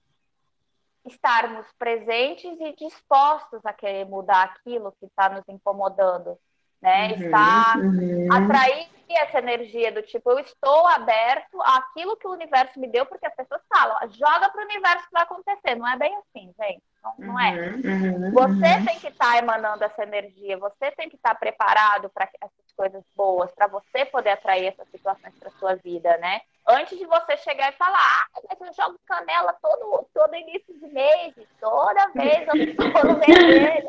estarmos 1.06 1.66
presentes 1.78 2.60
e 2.60 2.76
dispostos 2.76 3.60
a 3.66 3.74
querer 3.74 4.06
mudar 4.06 4.44
aquilo 4.44 4.92
que 5.00 5.06
está 5.06 5.30
nos 5.30 5.44
incomodando, 5.48 6.38
né? 6.82 7.14
Uhum, 7.14 7.26
Está 7.26 7.74
uhum. 7.78 8.28
atrair 8.32 8.90
essa 9.08 9.40
energia 9.40 9.92
do 9.92 10.02
tipo, 10.02 10.32
eu 10.32 10.40
estou 10.40 10.88
aberto 10.88 11.62
àquilo 11.62 12.18
que 12.18 12.28
o 12.28 12.32
universo 12.32 12.80
me 12.80 12.88
deu, 12.88 13.06
porque 13.06 13.26
as 13.26 13.36
pessoas 13.36 13.62
falam, 13.72 13.98
joga 14.12 14.50
para 14.50 14.62
o 14.62 14.66
universo 14.66 15.06
que 15.06 15.14
vai 15.14 15.24
acontecer. 15.24 15.76
Não 15.76 15.88
é 15.88 15.98
bem 15.98 16.16
assim, 16.18 16.52
gente. 16.60 16.84
Não, 17.04 17.14
não 17.20 17.40
é. 17.40 17.52
Uhum, 17.52 18.26
uhum 18.26 18.32
você 18.32 18.74
uhum. 18.74 18.86
tem 18.86 19.00
que 19.00 19.08
estar 19.08 19.34
tá 19.34 19.38
emanando 19.38 19.84
essa 19.84 20.04
energia, 20.04 20.58
você 20.58 20.92
tem 20.92 21.08
que 21.08 21.16
estar 21.16 21.34
tá 21.34 21.36
preparado 21.36 22.10
para 22.10 22.30
essas 22.42 22.65
coisas 22.76 23.04
boas, 23.16 23.52
para 23.54 23.68
você 23.68 24.06
poder 24.06 24.32
atrair 24.32 24.68
essas 24.68 24.88
situações 24.90 25.34
para 25.40 25.50
sua 25.52 25.76
vida, 25.76 26.18
né? 26.18 26.42
Antes 26.68 26.98
de 26.98 27.06
você 27.06 27.38
chegar 27.38 27.72
e 27.72 27.78
falar, 27.78 27.98
ah, 28.00 28.42
mas 28.50 28.62
eu 28.62 28.74
jogo 28.74 29.00
canela 29.06 29.54
todo, 29.62 30.08
todo 30.14 30.36
início 30.36 30.74
de 30.80 30.88
mês, 30.88 31.34
toda 31.60 32.08
vez 32.10 32.48
eu 32.48 32.56
estou 32.58 33.06
no 33.06 33.20
vermelho. 33.20 33.88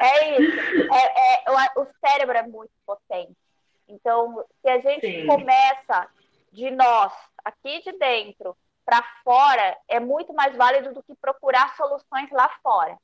é, 0.00 0.04
é 0.04 0.38
isso. 0.38 0.92
É, 0.92 1.44
é, 1.44 1.50
o, 1.50 1.82
o 1.82 1.86
cérebro 2.04 2.36
é 2.36 2.42
muito 2.42 2.72
potente. 2.86 3.36
Então, 3.88 4.44
se 4.60 4.70
a 4.70 4.78
gente 4.80 5.06
Sim. 5.06 5.26
começa 5.26 6.08
de 6.52 6.70
nós, 6.70 7.12
aqui 7.44 7.82
de 7.82 7.92
dentro, 7.92 8.56
para 8.84 9.02
fora, 9.22 9.76
é 9.88 10.00
muito 10.00 10.32
mais 10.34 10.54
válido 10.56 10.94
do 10.94 11.02
que 11.02 11.14
procurar 11.14 11.74
soluções 11.76 12.30
lá 12.30 12.48
fora, 12.62 12.96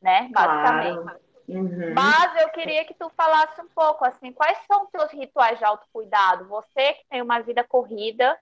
né? 0.00 0.28
Basicamente. 0.32 1.02
Claro. 1.02 1.29
Uhum. 1.50 1.94
Mas 1.94 2.40
eu 2.40 2.48
queria 2.50 2.84
que 2.84 2.94
tu 2.94 3.10
falasse 3.16 3.60
um 3.60 3.68
pouco 3.74 4.04
assim, 4.04 4.32
quais 4.32 4.56
são 4.66 4.84
os 4.84 4.90
teus 4.90 5.10
rituais 5.12 5.58
de 5.58 5.64
autocuidado? 5.64 6.46
Você 6.46 6.92
que 6.92 7.04
tem 7.10 7.20
uma 7.20 7.40
vida 7.40 7.64
corrida, 7.64 8.38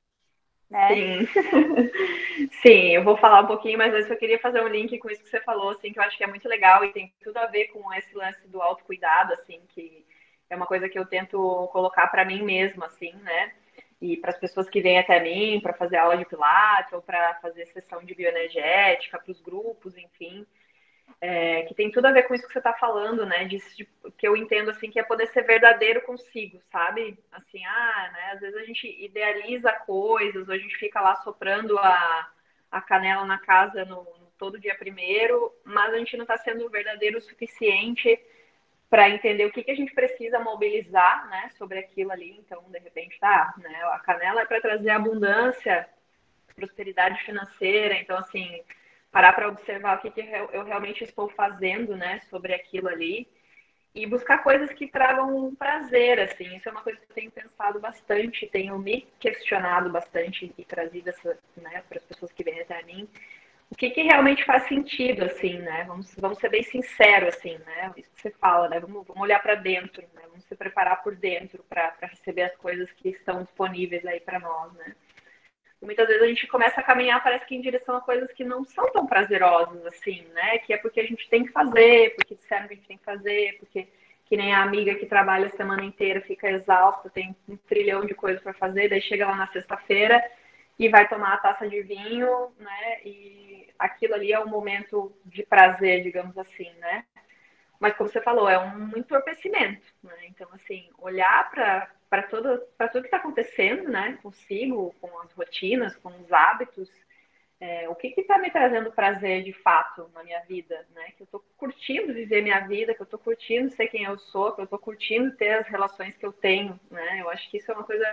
né? 0.69 0.89
Sim. 0.95 1.29
Sim, 2.61 2.95
eu 2.95 3.03
vou 3.03 3.17
falar 3.17 3.41
um 3.41 3.47
pouquinho, 3.47 3.79
mas 3.79 3.95
antes 3.95 4.11
eu 4.11 4.19
queria 4.19 4.39
fazer 4.39 4.61
um 4.61 4.69
link 4.69 4.99
com 4.99 5.11
isso 5.11 5.23
que 5.23 5.31
você 5.31 5.41
falou, 5.41 5.71
assim, 5.71 5.93
que 5.93 5.99
eu 5.99 6.03
acho 6.03 6.19
que 6.19 6.25
é 6.25 6.27
muito 6.27 6.47
legal 6.47 6.85
e 6.85 6.93
tem 6.93 7.13
tudo 7.23 7.39
a 7.39 7.47
ver 7.47 7.69
com 7.69 7.93
esse 7.95 8.15
lance 8.15 8.47
do 8.49 8.61
autocuidado, 8.61 9.33
assim, 9.33 9.63
que 9.71 10.05
é 10.51 10.57
uma 10.57 10.67
coisa 10.67 10.89
que 10.89 10.99
eu 10.99 11.07
tento 11.07 11.69
colocar 11.73 12.07
para 12.09 12.25
mim 12.25 12.43
mesma, 12.43 12.87
assim, 12.87 13.13
né? 13.23 13.55
E 14.01 14.17
para 14.19 14.31
as 14.31 14.39
pessoas 14.39 14.69
que 14.69 14.81
vêm 14.81 14.99
até 14.99 15.19
mim 15.21 15.61
para 15.61 15.73
fazer 15.73 15.97
aula 15.97 16.17
de 16.17 16.27
pilates 16.27 16.93
ou 16.93 17.01
para 17.01 17.35
fazer 17.37 17.67
sessão 17.67 18.05
de 18.05 18.15
bioenergética, 18.15 19.19
para 19.19 19.33
os 19.33 19.41
grupos, 19.41 19.97
enfim, 19.97 20.47
é, 21.21 21.63
que 21.63 21.75
tem 21.75 21.91
tudo 21.91 22.07
a 22.07 22.13
ver 22.13 22.25
com 22.25 22.35
isso 22.35 22.47
que 22.47 22.53
você 22.53 22.59
está 22.59 22.73
falando, 22.75 23.27
né? 23.27 23.45
De, 23.45 23.59
que 24.17 24.27
eu 24.27 24.37
entendo 24.37 24.71
assim 24.71 24.91
que 24.91 25.01
é 25.01 25.03
poder 25.03 25.27
ser 25.29 25.43
verdadeiro 25.43 26.03
consigo, 26.03 26.61
sabe? 26.71 27.19
Assim, 27.33 27.65
ah, 27.65 28.11
né? 28.13 28.31
Às 28.33 28.41
vezes 28.41 28.57
a 28.57 28.65
gente 28.65 29.05
idealiza 29.05 29.73
coisas, 29.73 30.49
ou 30.49 30.55
a 30.55 30.59
gente 30.59 30.77
fica 30.77 31.01
lá 31.01 31.17
soprando 31.17 31.79
a, 31.79 32.31
a 32.71 32.81
canela 32.81 33.25
na 33.25 33.39
casa 33.39 33.85
no, 33.85 34.05
no 34.05 34.29
todo 34.39 34.61
dia 34.61 34.77
primeiro, 34.77 35.53
mas 35.65 35.93
a 35.93 35.99
gente 35.99 36.17
não 36.17 36.23
está 36.23 36.37
sendo 36.39 36.71
verdadeiro 36.71 37.19
o 37.19 37.23
suficiente 37.23 38.19
para 38.89 39.11
entender 39.11 39.45
o 39.45 39.53
que, 39.53 39.63
que 39.63 39.71
a 39.71 39.77
gente 39.77 39.93
precisa 39.93 40.39
mobilizar, 40.39 41.29
né, 41.29 41.51
sobre 41.59 41.79
aquilo 41.79 42.11
ali. 42.11 42.39
Então, 42.39 42.63
de 42.69 42.79
repente, 42.79 43.19
tá, 43.19 43.53
né, 43.59 43.83
a 43.93 43.99
canela 43.99 44.43
é 44.43 44.47
para 44.47 44.61
trazer 44.61 44.91
abundância, 44.91 45.87
prosperidade 46.55 47.23
financeira. 47.25 47.95
Então, 47.95 48.17
assim, 48.17 48.63
parar 49.11 49.33
para 49.33 49.49
observar 49.49 49.99
o 49.99 50.01
que, 50.01 50.11
que 50.11 50.21
eu 50.53 50.65
realmente 50.65 51.05
estou 51.05 51.29
fazendo, 51.31 51.97
né, 51.97 52.21
sobre 52.31 52.55
aquilo 52.55 52.89
ali 52.89 53.27
e 53.95 54.07
buscar 54.07 54.43
coisas 54.43 54.71
que 54.73 54.87
tragam 54.87 55.55
prazer, 55.55 56.21
assim. 56.21 56.57
Isso 56.57 56.69
é 56.69 56.73
uma 56.73 56.83
coisa 56.83 56.99
que 57.01 57.11
eu 57.11 57.15
tenho 57.15 57.31
pensado 57.31 57.81
bastante, 57.81 58.47
tenho 58.47 58.79
me 58.79 59.09
questionado 59.19 59.91
bastante 59.91 60.53
e 60.57 60.65
trazido 60.65 61.09
essa, 61.11 61.39
né, 61.57 61.83
para 61.89 61.99
as 61.99 62.05
pessoas 62.05 62.33
que 62.33 62.45
vêm 62.45 62.61
até 62.61 62.83
mim 62.83 63.09
o 63.71 63.75
que, 63.77 63.91
que 63.91 64.03
realmente 64.03 64.45
faz 64.45 64.67
sentido, 64.67 65.25
assim, 65.25 65.59
né? 65.59 65.85
Vamos, 65.85 66.15
vamos 66.17 66.39
ser 66.39 66.49
bem 66.49 66.63
sinceros, 66.63 67.37
assim, 67.37 67.59
né? 67.59 67.93
Isso 67.97 68.11
que 68.15 68.23
você 68.23 68.31
fala, 68.31 68.69
né? 68.69 68.81
Vamos, 68.81 69.07
vamos 69.07 69.23
olhar 69.23 69.41
para 69.41 69.55
dentro, 69.55 70.03
né? 70.15 70.23
Vamos 70.29 70.45
se 70.45 70.57
preparar 70.57 71.03
por 71.03 71.15
dentro 71.15 71.63
para 71.69 71.95
receber 72.01 72.43
as 72.43 72.57
coisas 72.57 72.91
que 72.93 73.11
estão 73.11 73.43
disponíveis 73.43 74.05
aí 74.07 74.21
para 74.21 74.39
nós, 74.39 74.73
né? 74.73 74.97
Muitas 75.81 76.09
vezes 76.09 76.23
a 76.23 76.27
gente 76.27 76.47
começa 76.49 76.81
a 76.81 76.85
caminhar, 76.85 77.23
parece 77.23 77.47
que 77.47 77.55
em 77.55 77.61
direção 77.61 77.97
a 77.97 78.01
coisas 78.01 78.33
que 78.33 78.45
não 78.45 78.65
são 78.65 78.91
tão 78.91 79.07
prazerosas, 79.07 79.87
assim, 79.87 80.27
né? 80.35 80.59
Que 80.59 80.73
é 80.73 80.77
porque 80.77 81.01
a 81.01 81.07
gente 81.07 81.29
tem 81.29 81.45
que 81.45 81.53
fazer, 81.53 82.15
porque 82.17 82.35
disseram 82.35 82.67
que 82.67 82.75
a 82.75 82.77
gente 82.77 82.89
tem 82.89 82.99
que 82.99 83.05
fazer, 83.05 83.57
porque 83.59 83.89
que 84.27 84.37
nem 84.37 84.53
a 84.53 84.63
amiga 84.63 84.95
que 84.95 85.07
trabalha 85.07 85.47
a 85.47 85.57
semana 85.57 85.83
inteira 85.83 86.21
fica 86.21 86.51
exausta, 86.51 87.09
tem 87.09 87.35
um 87.49 87.57
trilhão 87.57 88.05
de 88.05 88.15
coisas 88.15 88.43
para 88.43 88.53
fazer, 88.53 88.89
daí 88.89 89.01
chega 89.01 89.27
lá 89.27 89.35
na 89.35 89.47
sexta-feira 89.47 90.23
e 90.79 90.89
vai 90.89 91.09
tomar 91.09 91.35
a 91.35 91.39
taça 91.39 91.69
de 91.69 91.81
vinho, 91.83 92.53
né? 92.59 93.01
E 93.05 93.69
aquilo 93.79 94.15
ali 94.15 94.33
é 94.33 94.39
um 94.39 94.49
momento 94.49 95.17
de 95.25 95.43
prazer, 95.45 96.03
digamos 96.03 96.37
assim, 96.37 96.71
né? 96.75 97.05
Mas 97.81 97.95
como 97.97 98.11
você 98.11 98.21
falou, 98.21 98.49
é 98.49 98.59
um 98.59 98.97
entorpecimento, 98.97 99.87
né? 100.03 100.17
Então, 100.25 100.49
assim, 100.53 100.89
olhar 100.99 101.51
para 101.51 101.89
tudo, 102.31 102.59
tudo 102.59 103.03
que 103.03 103.07
está 103.09 103.19
acontecendo, 103.19 103.89
né? 103.89 104.19
Consigo, 104.23 104.95
com 105.01 105.19
as 105.21 105.33
rotinas, 105.33 105.97
com 105.97 106.09
os 106.09 106.33
hábitos, 106.33 106.91
é, 107.61 107.89
o 107.89 107.95
que 107.95 108.15
está 108.17 108.39
me 108.39 108.51
trazendo 108.51 108.93
prazer 108.93 109.43
de 109.43 109.53
fato 109.53 110.09
na 110.15 110.23
minha 110.23 110.41
vida, 110.41 110.87
né? 110.95 111.11
Que 111.17 111.23
eu 111.23 111.25
estou 111.25 111.45
curtindo 111.57 112.15
viver 112.15 112.43
minha 112.43 112.61
vida, 112.61 112.95
que 112.95 113.03
eu 113.03 113.05
estou 113.05 113.19
curtindo 113.19 113.71
ser 113.71 113.89
quem 113.89 114.05
eu 114.05 114.19
sou, 114.19 114.53
que 114.53 114.61
eu 114.61 114.65
estou 114.65 114.79
curtindo 114.79 115.37
ter 115.37 115.55
as 115.55 115.67
relações 115.67 116.17
que 116.17 116.25
eu 116.25 116.33
tenho, 116.33 116.79
né? 116.91 117.21
Eu 117.21 117.29
acho 117.31 117.51
que 117.51 117.57
isso 117.59 117.71
é 117.71 117.75
uma 117.75 117.85
coisa 117.85 118.07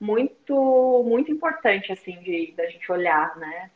muito 0.00 1.04
muito 1.06 1.30
importante 1.30 1.92
assim 1.92 2.18
de 2.22 2.52
da 2.56 2.66
gente 2.68 2.90
olhar, 2.90 3.36
né? 3.36 3.70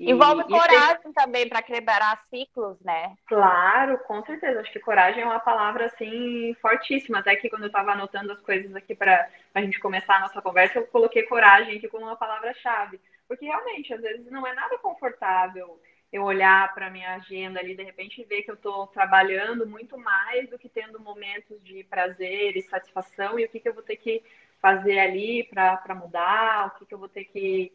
E, 0.00 0.10
Envolve 0.10 0.44
coragem 0.44 1.12
também 1.12 1.46
para 1.46 1.60
quebrar 1.60 2.18
ciclos, 2.30 2.80
né? 2.80 3.14
Claro, 3.26 3.98
com 3.98 4.24
certeza. 4.24 4.60
Acho 4.60 4.72
que 4.72 4.80
coragem 4.80 5.22
é 5.22 5.26
uma 5.26 5.38
palavra 5.38 5.84
assim 5.86 6.56
fortíssima. 6.62 7.18
Até 7.18 7.36
que 7.36 7.50
quando 7.50 7.64
eu 7.64 7.66
estava 7.66 7.92
anotando 7.92 8.32
as 8.32 8.40
coisas 8.40 8.74
aqui 8.74 8.94
para 8.94 9.28
a 9.54 9.60
gente 9.60 9.78
começar 9.78 10.16
a 10.16 10.20
nossa 10.20 10.40
conversa, 10.40 10.78
eu 10.78 10.86
coloquei 10.86 11.24
coragem 11.24 11.76
aqui 11.76 11.86
como 11.86 12.06
uma 12.06 12.16
palavra-chave. 12.16 12.98
Porque 13.28 13.44
realmente, 13.44 13.92
às 13.92 14.00
vezes, 14.00 14.30
não 14.30 14.46
é 14.46 14.54
nada 14.54 14.78
confortável 14.78 15.78
eu 16.10 16.24
olhar 16.24 16.72
para 16.74 16.90
minha 16.90 17.14
agenda 17.16 17.60
ali, 17.60 17.76
de 17.76 17.82
repente, 17.82 18.24
ver 18.24 18.42
que 18.42 18.50
eu 18.50 18.54
estou 18.54 18.86
trabalhando 18.86 19.66
muito 19.66 19.98
mais 19.98 20.48
do 20.48 20.58
que 20.58 20.68
tendo 20.68 20.98
momentos 20.98 21.62
de 21.62 21.84
prazer 21.84 22.56
e 22.56 22.62
satisfação 22.62 23.38
e 23.38 23.44
o 23.44 23.48
que, 23.50 23.60
que 23.60 23.68
eu 23.68 23.74
vou 23.74 23.82
ter 23.82 23.96
que 23.96 24.22
fazer 24.60 24.98
ali 24.98 25.44
para 25.44 25.94
mudar, 25.94 26.68
o 26.68 26.78
que, 26.78 26.86
que 26.86 26.94
eu 26.94 26.98
vou 26.98 27.08
ter 27.08 27.24
que. 27.24 27.70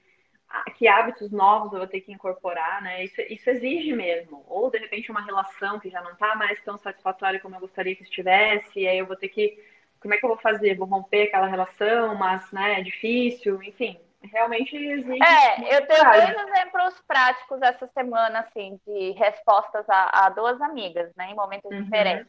Que 0.78 0.88
hábitos 0.88 1.32
novos 1.32 1.74
eu 1.74 1.80
vou 1.80 1.88
ter 1.88 2.02
que 2.02 2.12
incorporar, 2.12 2.82
né? 2.82 3.04
Isso, 3.04 3.22
isso 3.22 3.50
exige 3.50 3.94
mesmo. 3.94 4.46
Ou, 4.48 4.70
de 4.70 4.78
repente, 4.78 5.12
uma 5.12 5.24
relação 5.24 5.80
que 5.80 5.90
já 5.90 6.02
não 6.02 6.12
está 6.12 6.36
mais 6.36 6.62
tão 6.64 6.78
satisfatória 6.78 7.40
como 7.40 7.56
eu 7.56 7.60
gostaria 7.60 7.96
que 7.96 8.04
estivesse, 8.04 8.80
e 8.80 8.88
aí 8.88 8.98
eu 8.98 9.06
vou 9.06 9.16
ter 9.16 9.30
que. 9.30 9.58
Como 10.00 10.14
é 10.14 10.18
que 10.18 10.25
eu 10.25 10.30
vou 10.30 10.38
fazer? 10.38 10.75
Vou 10.75 10.88
romper 10.88 11.24
aquela 11.24 11.48
relação, 11.48 12.16
mas 12.16 12.52
né, 12.52 12.80
é 12.80 12.84
difícil, 12.84 13.62
enfim. 13.64 14.00
Realmente 14.22 14.75
exige. 14.75 15.24
É, 15.24 15.78
eu 15.78 15.86
tenho 15.86 16.04
dois 16.04 16.48
exemplos 16.48 17.04
práticos 17.08 17.62
essa 17.62 17.88
semana, 17.88 18.40
assim, 18.40 18.80
de 18.86 19.12
respostas 19.12 19.88
a, 19.90 20.25
a 20.25 20.30
duas 20.30 20.62
amigas, 20.62 21.12
né, 21.16 21.32
em 21.32 21.36
momentos 21.36 21.72
uhum. 21.72 21.84
diferentes. 21.84 22.28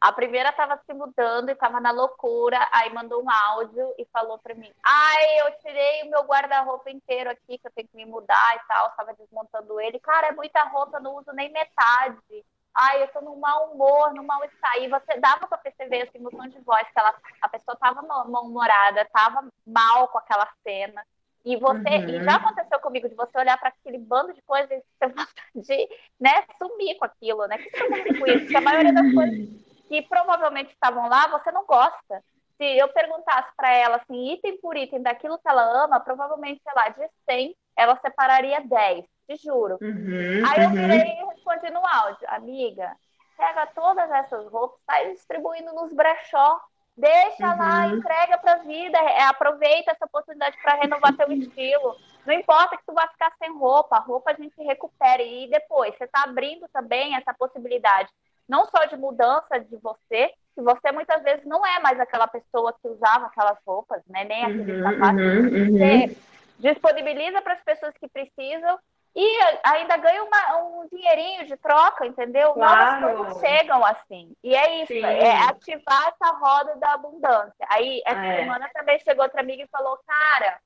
A 0.00 0.12
primeira 0.12 0.50
estava 0.50 0.78
se 0.84 0.92
mudando 0.92 1.48
e 1.48 1.52
estava 1.52 1.80
na 1.80 1.90
loucura, 1.90 2.58
aí 2.70 2.92
mandou 2.92 3.22
um 3.22 3.30
áudio 3.30 3.94
e 3.98 4.04
falou 4.12 4.38
para 4.38 4.54
mim: 4.54 4.70
Ai, 4.84 5.40
eu 5.40 5.58
tirei 5.58 6.02
o 6.02 6.10
meu 6.10 6.22
guarda-roupa 6.24 6.90
inteiro 6.90 7.30
aqui, 7.30 7.58
que 7.58 7.66
eu 7.66 7.72
tenho 7.74 7.88
que 7.88 7.96
me 7.96 8.04
mudar 8.04 8.56
e 8.56 8.68
tal. 8.68 8.88
Estava 8.88 9.14
desmontando 9.14 9.80
ele. 9.80 9.98
Cara, 10.00 10.28
é 10.28 10.32
muita 10.32 10.62
roupa, 10.64 11.00
não 11.00 11.16
uso 11.16 11.32
nem 11.32 11.50
metade. 11.50 12.44
Ai, 12.74 13.02
eu 13.02 13.08
tô 13.08 13.22
num 13.22 13.36
mau 13.36 13.72
humor, 13.72 14.12
num 14.12 14.22
mal-estar. 14.22 14.76
E 14.82 14.88
você 14.88 15.18
dava 15.18 15.46
para 15.46 15.56
perceber, 15.58 16.02
assim, 16.02 16.18
no 16.18 16.30
tom 16.30 16.46
de 16.46 16.60
voz, 16.60 16.86
que 16.92 17.00
ela, 17.00 17.14
a 17.40 17.48
pessoa 17.48 17.72
estava 17.72 18.02
mal-humorada, 18.02 19.00
estava 19.00 19.48
mal 19.66 20.08
com 20.08 20.18
aquela 20.18 20.46
cena. 20.62 21.02
E 21.42 21.56
você, 21.56 21.88
uhum. 21.88 22.08
e 22.08 22.24
já 22.24 22.36
aconteceu 22.36 22.78
comigo 22.80 23.08
de 23.08 23.14
você 23.14 23.38
olhar 23.38 23.56
para 23.56 23.70
aquele 23.70 23.98
bando 23.98 24.34
de 24.34 24.42
coisas 24.42 24.70
e 24.70 24.82
você 25.00 25.32
de, 25.54 25.88
né, 26.20 26.44
sumir 26.58 26.98
com 26.98 27.06
aquilo, 27.06 27.46
né? 27.46 27.56
O 27.56 27.58
que 27.58 27.70
você 27.70 27.88
tá 27.88 28.18
com 28.18 28.26
isso? 28.26 28.40
Porque 28.40 28.56
a 28.56 28.60
maioria 28.60 28.92
das 28.92 29.14
coisas 29.14 29.65
que 29.88 30.02
provavelmente 30.02 30.72
estavam 30.72 31.08
lá, 31.08 31.26
você 31.28 31.50
não 31.52 31.64
gosta. 31.64 32.22
Se 32.56 32.64
eu 32.64 32.88
perguntasse 32.88 33.50
para 33.56 33.70
ela, 33.70 33.96
assim, 33.96 34.32
item 34.32 34.58
por 34.60 34.76
item 34.76 35.02
daquilo 35.02 35.38
que 35.38 35.48
ela 35.48 35.84
ama, 35.84 36.00
provavelmente, 36.00 36.62
sei 36.62 36.72
lá, 36.74 36.88
de 36.88 37.08
100, 37.28 37.56
ela 37.76 37.98
separaria 38.00 38.60
10, 38.60 39.04
te 39.28 39.36
juro. 39.36 39.78
Uhum, 39.80 40.42
Aí 40.48 40.62
eu 40.62 40.68
uhum. 40.70 40.74
virei 40.74 41.20
e 41.20 41.24
respondi 41.26 41.70
no 41.70 41.86
áudio, 41.86 42.26
amiga, 42.28 42.96
pega 43.36 43.66
todas 43.66 44.10
essas 44.10 44.50
roupas, 44.50 44.80
sai 44.86 45.12
distribuindo 45.12 45.72
nos 45.74 45.92
brechó. 45.92 46.60
Deixa 46.96 47.50
uhum. 47.50 47.58
lá, 47.58 47.86
entrega 47.88 48.38
para 48.38 48.52
a 48.54 48.58
vida, 48.60 48.98
aproveita 49.28 49.92
essa 49.92 50.06
oportunidade 50.06 50.56
para 50.62 50.76
renovar 50.76 51.14
teu 51.14 51.30
estilo. 51.30 51.94
Não 52.24 52.32
importa 52.32 52.74
que 52.74 52.86
tu 52.86 52.94
vá 52.94 53.06
ficar 53.08 53.30
sem 53.38 53.52
roupa, 53.52 53.96
a 53.96 54.00
roupa 54.00 54.30
a 54.30 54.34
gente 54.34 54.56
recupera. 54.62 55.22
E 55.22 55.46
depois, 55.50 55.94
você 55.94 56.04
está 56.04 56.22
abrindo 56.22 56.66
também 56.72 57.14
essa 57.14 57.34
possibilidade, 57.34 58.08
não 58.48 58.66
só 58.66 58.84
de 58.84 58.96
mudança 58.96 59.58
de 59.58 59.76
você, 59.76 60.32
que 60.54 60.62
você 60.62 60.92
muitas 60.92 61.22
vezes 61.22 61.44
não 61.44 61.64
é 61.66 61.80
mais 61.80 61.98
aquela 62.00 62.26
pessoa 62.26 62.72
que 62.80 62.88
usava 62.88 63.26
aquelas 63.26 63.58
roupas, 63.66 64.02
né? 64.06 64.24
Nem 64.24 64.44
aquele 64.44 64.72
uhum, 64.72 64.82
sapato. 64.82 65.18
Uhum, 65.18 65.46
uhum. 65.48 65.78
Você 65.78 66.16
disponibiliza 66.58 67.42
para 67.42 67.54
as 67.54 67.62
pessoas 67.62 67.94
que 67.98 68.08
precisam 68.08 68.78
e 69.14 69.38
ainda 69.64 69.96
ganha 69.96 70.22
uma, 70.22 70.56
um 70.58 70.88
dinheirinho 70.92 71.46
de 71.46 71.56
troca, 71.56 72.06
entendeu? 72.06 72.52
Claro. 72.52 73.00
Novas 73.00 73.16
coisas 73.16 73.40
chegam 73.40 73.82
assim. 73.84 74.36
E 74.44 74.54
é 74.54 74.82
isso, 74.82 74.92
Sim. 74.92 75.02
é 75.02 75.42
ativar 75.48 76.08
essa 76.08 76.32
roda 76.32 76.76
da 76.76 76.92
abundância. 76.92 77.66
Aí, 77.70 78.02
essa 78.04 78.26
é. 78.26 78.40
semana 78.40 78.68
também 78.74 78.98
chegou 78.98 79.24
outra 79.24 79.40
amiga 79.40 79.62
e 79.62 79.68
falou, 79.68 79.98
cara, 80.06 80.60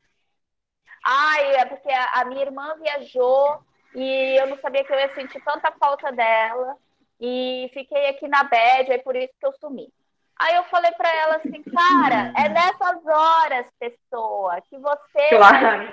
ai, 1.05 1.55
é 1.57 1.65
porque 1.65 1.93
a, 1.93 2.21
a 2.21 2.25
minha 2.25 2.43
irmã 2.43 2.75
viajou 2.83 3.63
e 3.95 4.41
eu 4.41 4.49
não 4.49 4.59
sabia 4.59 4.85
que 4.85 4.93
eu 4.93 4.99
ia 4.99 5.15
sentir 5.15 5.41
tanta 5.45 5.71
falta 5.79 6.11
dela. 6.11 6.77
E 7.21 7.71
fiquei 7.75 8.09
aqui 8.09 8.27
na 8.27 8.45
bed, 8.45 8.93
aí 8.93 8.99
por 8.99 9.15
isso 9.15 9.35
que 9.39 9.47
eu 9.47 9.53
sumi. 9.61 9.93
Aí 10.39 10.55
eu 10.55 10.65
falei 10.65 10.91
para 10.93 11.15
ela 11.17 11.37
assim, 11.37 11.63
cara, 11.63 12.33
é 12.35 12.49
nessas 12.49 13.05
horas, 13.05 13.67
pessoa, 13.79 14.59
que 14.63 14.79
você 14.79 15.29
claro 15.29 15.93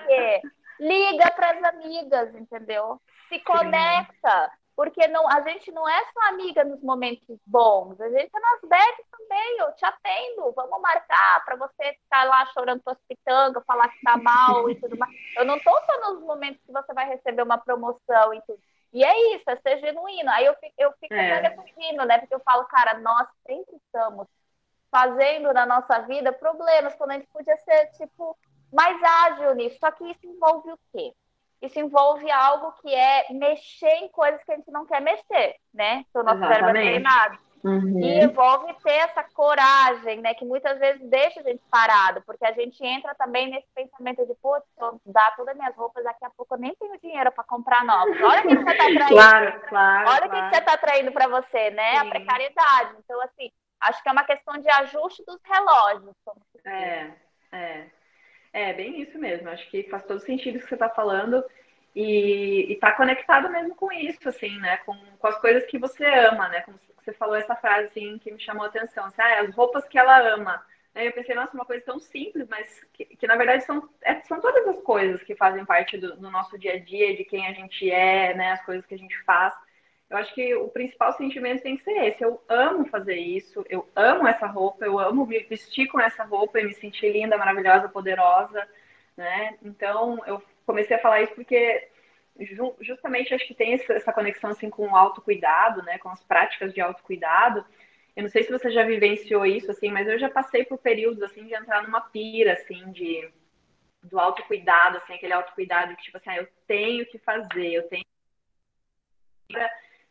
liga 0.80 1.32
para 1.32 1.52
as 1.52 1.64
amigas, 1.76 2.34
entendeu? 2.36 3.02
Se 3.28 3.40
conecta, 3.40 4.52
porque 4.76 5.08
não, 5.08 5.28
a 5.28 5.42
gente 5.42 5.72
não 5.72 5.90
é 5.90 6.06
só 6.14 6.30
amiga 6.30 6.64
nos 6.64 6.82
momentos 6.82 7.38
bons, 7.46 8.00
a 8.00 8.10
gente 8.10 8.30
é 8.34 8.40
nas 8.40 8.62
bads 8.70 9.06
também, 9.12 9.58
eu 9.60 9.74
te 9.74 9.86
atendo, 9.86 10.54
vamos 10.56 10.80
marcar 10.80 11.44
para 11.44 11.56
você 11.56 11.94
ficar 11.94 12.24
lá 12.26 12.46
chorando 12.54 12.82
suas 12.84 13.00
pitangas, 13.08 13.66
falar 13.66 13.90
que 13.90 14.02
tá 14.02 14.18
mal 14.18 14.70
e 14.70 14.76
tudo 14.76 14.98
mais. 14.98 15.12
Eu 15.36 15.46
não 15.46 15.60
tô 15.60 15.72
só 15.72 16.14
nos 16.14 16.22
momentos 16.22 16.62
que 16.66 16.72
você 16.72 16.94
vai 16.94 17.08
receber 17.08 17.42
uma 17.42 17.58
promoção 17.58 18.34
e 18.34 18.42
tudo. 18.44 18.62
E 18.98 19.04
é 19.04 19.36
isso, 19.36 19.44
é 19.48 19.56
ser 19.58 19.78
genuíno. 19.78 20.28
Aí 20.32 20.44
eu 20.44 20.56
fico, 20.56 20.74
eu 20.76 20.92
fico 20.94 21.14
é. 21.14 21.40
refletindo, 21.40 22.04
né? 22.04 22.18
Porque 22.18 22.34
eu 22.34 22.40
falo, 22.40 22.66
cara, 22.66 22.98
nós 22.98 23.28
sempre 23.46 23.76
estamos 23.76 24.28
fazendo 24.90 25.54
na 25.54 25.68
nossa 25.68 26.00
vida 26.00 26.34
problemas 26.34 26.96
quando 26.96 27.12
a 27.12 27.14
gente 27.14 27.28
podia 27.28 27.56
ser, 27.58 27.92
tipo, 27.92 28.36
mais 28.74 29.00
ágil 29.04 29.54
nisso. 29.54 29.78
Só 29.80 29.92
que 29.92 30.04
isso 30.10 30.26
envolve 30.26 30.72
o 30.72 30.80
quê? 30.92 31.14
Isso 31.62 31.80
envolve 31.80 32.32
algo 32.32 32.72
que 32.82 32.92
é 32.92 33.32
mexer 33.34 33.98
em 33.98 34.10
coisas 34.10 34.44
que 34.44 34.52
a 34.52 34.56
gente 34.56 34.72
não 34.72 34.84
quer 34.84 35.00
mexer, 35.00 35.58
né? 35.72 36.04
Que 36.12 36.18
o 36.18 36.24
nosso 36.24 36.40
cérebro 36.40 36.70
é 36.70 36.82
treinado. 36.82 37.38
Uhum. 37.64 38.00
E 38.00 38.24
envolve 38.24 38.74
ter 38.84 38.92
essa 38.92 39.24
coragem, 39.24 40.22
né? 40.22 40.34
Que 40.34 40.46
muitas 40.46 40.78
vezes 40.80 41.02
deixa 41.10 41.40
a 41.40 41.44
gente 41.44 41.62
parado, 41.70 42.22
porque 42.22 42.46
a 42.46 42.52
gente 42.52 42.84
entra 42.86 43.16
também 43.16 43.50
nesse 43.50 43.68
pensamento 43.74 44.26
de, 44.26 44.34
putz, 44.36 44.66
eu 44.80 45.02
dar 45.06 45.36
todas 45.36 45.54
as 45.54 45.58
minhas 45.58 45.76
roupas, 45.76 46.04
daqui 46.04 46.24
a 46.24 46.30
pouco 46.30 46.56
eu 46.56 46.60
nem 46.60 46.76
tenho 46.76 47.00
dinheiro 47.00 47.32
para 47.32 47.44
comprar 47.44 47.84
novas. 47.84 48.16
Olha 48.22 48.42
o 48.42 48.48
que 48.48 48.56
você 48.56 48.72
está 48.72 48.86
traindo. 48.86 49.08
Claro, 49.08 49.62
claro. 49.68 50.10
Olha 50.10 50.26
o 50.26 50.30
claro. 50.30 50.50
que 50.50 50.56
você 50.56 50.60
está 50.62 50.78
traindo 50.78 51.12
para 51.12 51.28
você, 51.28 51.72
né? 51.72 51.92
Sim. 51.92 51.98
A 51.98 52.10
precariedade. 52.10 52.96
Então, 53.00 53.22
assim, 53.22 53.52
acho 53.82 54.04
que 54.04 54.10
é 54.10 54.12
uma 54.12 54.24
questão 54.24 54.58
de 54.58 54.70
ajuste 54.70 55.24
dos 55.26 55.40
relógios. 55.44 56.16
É, 56.66 57.12
é. 57.52 57.88
É, 58.54 58.74
bem 58.74 59.02
isso 59.02 59.18
mesmo. 59.20 59.50
Acho 59.50 59.70
que 59.70 59.84
faz 59.84 60.04
todo 60.04 60.20
sentido 60.20 60.56
o 60.56 60.60
que 60.60 60.68
você 60.68 60.76
está 60.76 60.90
falando 60.90 61.44
e 61.96 62.74
está 62.74 62.92
conectado 62.92 63.50
mesmo 63.50 63.76
com 63.76 63.92
isso, 63.92 64.28
assim, 64.30 64.58
né? 64.60 64.78
Com, 64.78 64.96
com 65.20 65.28
as 65.28 65.38
coisas 65.40 65.66
que 65.66 65.78
você 65.78 66.06
ama, 66.06 66.48
né? 66.50 66.62
Como 66.62 66.78
você 67.08 67.14
falou 67.14 67.36
essa 67.36 67.56
frase, 67.56 67.88
assim, 67.88 68.18
que 68.18 68.32
me 68.32 68.40
chamou 68.40 68.66
a 68.66 68.68
atenção. 68.68 69.06
Assim, 69.06 69.22
ah, 69.22 69.42
as 69.42 69.56
roupas 69.56 69.88
que 69.88 69.98
ela 69.98 70.20
ama. 70.34 70.62
Aí 70.94 71.06
eu 71.06 71.14
pensei, 71.14 71.36
nossa, 71.36 71.54
uma 71.54 71.66
coisa 71.66 71.86
tão 71.86 72.00
simples, 72.00 72.48
mas 72.50 72.84
que, 72.94 73.06
que 73.06 73.28
na 73.28 73.36
verdade 73.36 73.64
são, 73.64 73.88
é, 74.02 74.16
são 74.22 74.42
todas 74.42 74.68
as 74.68 74.82
coisas 74.82 75.22
que 75.24 75.36
fazem 75.36 75.64
parte 75.64 75.98
do, 75.98 76.18
do 76.18 76.32
nosso 76.32 76.58
dia 76.58 76.74
a 76.74 76.80
dia, 76.80 77.16
de 77.16 77.24
quem 77.24 77.48
a 77.48 77.54
gente 77.54 77.90
é, 77.90 78.34
né? 78.34 78.52
As 78.54 78.66
coisas 78.66 78.86
que 78.86 78.96
a 78.96 78.98
gente 78.98 79.18
faz. 79.24 79.54
Eu 80.10 80.18
acho 80.18 80.34
que 80.34 80.56
o 80.56 80.70
principal 80.70 81.14
sentimento 81.14 81.62
tem 81.62 81.78
que 81.78 81.84
ser 81.84 81.98
esse. 82.06 82.24
Eu 82.24 82.42
amo 82.50 82.86
fazer 82.88 83.16
isso, 83.16 83.64
eu 83.70 83.88
amo 83.96 84.28
essa 84.28 84.48
roupa, 84.48 84.86
eu 84.86 85.00
amo 85.00 85.26
me 85.26 85.40
vestir 85.44 85.88
com 85.88 86.00
essa 86.00 86.24
roupa 86.24 86.60
e 86.60 86.66
me 86.66 86.74
sentir 86.74 87.12
linda, 87.12 87.38
maravilhosa, 87.38 87.90
poderosa, 87.90 88.68
né? 89.16 89.58
Então, 89.62 90.20
eu 90.26 90.42
comecei 90.66 90.96
a 90.98 91.02
falar 91.02 91.22
isso 91.22 91.36
porque 91.36 91.88
justamente 92.82 93.34
acho 93.34 93.48
que 93.48 93.54
tem 93.54 93.74
essa 93.74 94.14
conexão 94.14 94.52
assim 94.52 94.70
com 94.70 94.88
o 94.88 94.96
autocuidado, 94.96 95.82
né, 95.84 95.98
com 95.98 96.10
as 96.10 96.24
práticas 96.24 96.74
de 96.74 96.82
autocuidado. 96.82 97.66
Eu 98.16 98.24
não 98.24 98.30
sei 98.30 98.44
se 98.44 98.52
você 98.52 98.72
já 98.72 98.84
vivenciou 98.84 99.46
isso 99.46 99.70
assim, 99.72 99.92
mas 99.92 100.08
eu 100.08 100.18
já 100.18 100.30
passei 100.30 100.66
por 100.66 100.78
períodos 100.78 101.22
assim 101.22 101.46
de 101.46 101.54
entrar 101.54 101.84
numa 101.84 102.02
pira 102.02 102.54
assim 102.54 102.92
de 102.92 103.30
do 104.04 104.20
autocuidado, 104.20 104.98
assim, 104.98 105.14
aquele 105.14 105.34
autocuidado 105.34 105.96
que 105.96 106.04
tipo 106.04 106.18
assim, 106.18 106.30
ah, 106.30 106.38
eu 106.38 106.48
tenho 106.66 107.06
que 107.08 107.18
fazer, 107.20 107.74
eu 107.74 107.84
tenho 107.90 108.06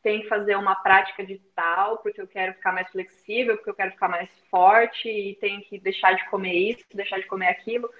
tem 0.03 0.23
que 0.23 0.29
fazer 0.29 0.55
uma 0.55 0.77
prática 0.77 1.27
de 1.27 1.39
tal, 1.53 1.99
porque 1.99 2.21
eu 2.21 2.29
quero 2.29 2.55
ficar 2.55 2.71
mais 2.71 2.89
flexível, 2.91 3.57
porque 3.57 3.71
eu 3.71 3.75
quero 3.75 3.91
ficar 3.91 4.09
mais 4.09 4.31
forte, 4.49 5.09
e 5.09 5.35
tenho 5.41 5.61
que 5.62 5.81
deixar 5.81 6.12
de 6.12 6.25
comer 6.31 6.55
isso, 6.55 6.85
deixar 6.95 7.19
de 7.19 7.27
comer 7.27 7.49
aquilo. 7.49 7.91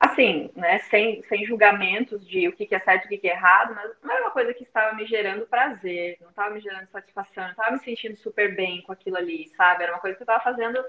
Assim, 0.00 0.50
né, 0.56 0.78
sem, 0.78 1.22
sem 1.24 1.44
julgamentos 1.44 2.26
de 2.26 2.48
o 2.48 2.52
que, 2.52 2.64
que 2.64 2.74
é 2.74 2.80
certo 2.80 3.04
e 3.04 3.06
o 3.06 3.08
que, 3.10 3.18
que 3.18 3.28
é 3.28 3.32
errado, 3.32 3.74
mas 3.74 3.92
não 4.02 4.10
era 4.10 4.22
uma 4.22 4.30
coisa 4.30 4.54
que 4.54 4.62
estava 4.62 4.96
me 4.96 5.04
gerando 5.04 5.46
prazer, 5.46 6.16
não 6.22 6.30
estava 6.30 6.54
me 6.54 6.60
gerando 6.60 6.88
satisfação, 6.88 7.44
não 7.44 7.50
estava 7.50 7.72
me 7.72 7.80
sentindo 7.80 8.16
super 8.16 8.56
bem 8.56 8.80
com 8.80 8.92
aquilo 8.92 9.18
ali, 9.18 9.48
sabe? 9.56 9.82
Era 9.82 9.92
uma 9.92 10.00
coisa 10.00 10.16
que 10.16 10.22
eu 10.22 10.24
estava 10.24 10.42
fazendo 10.42 10.82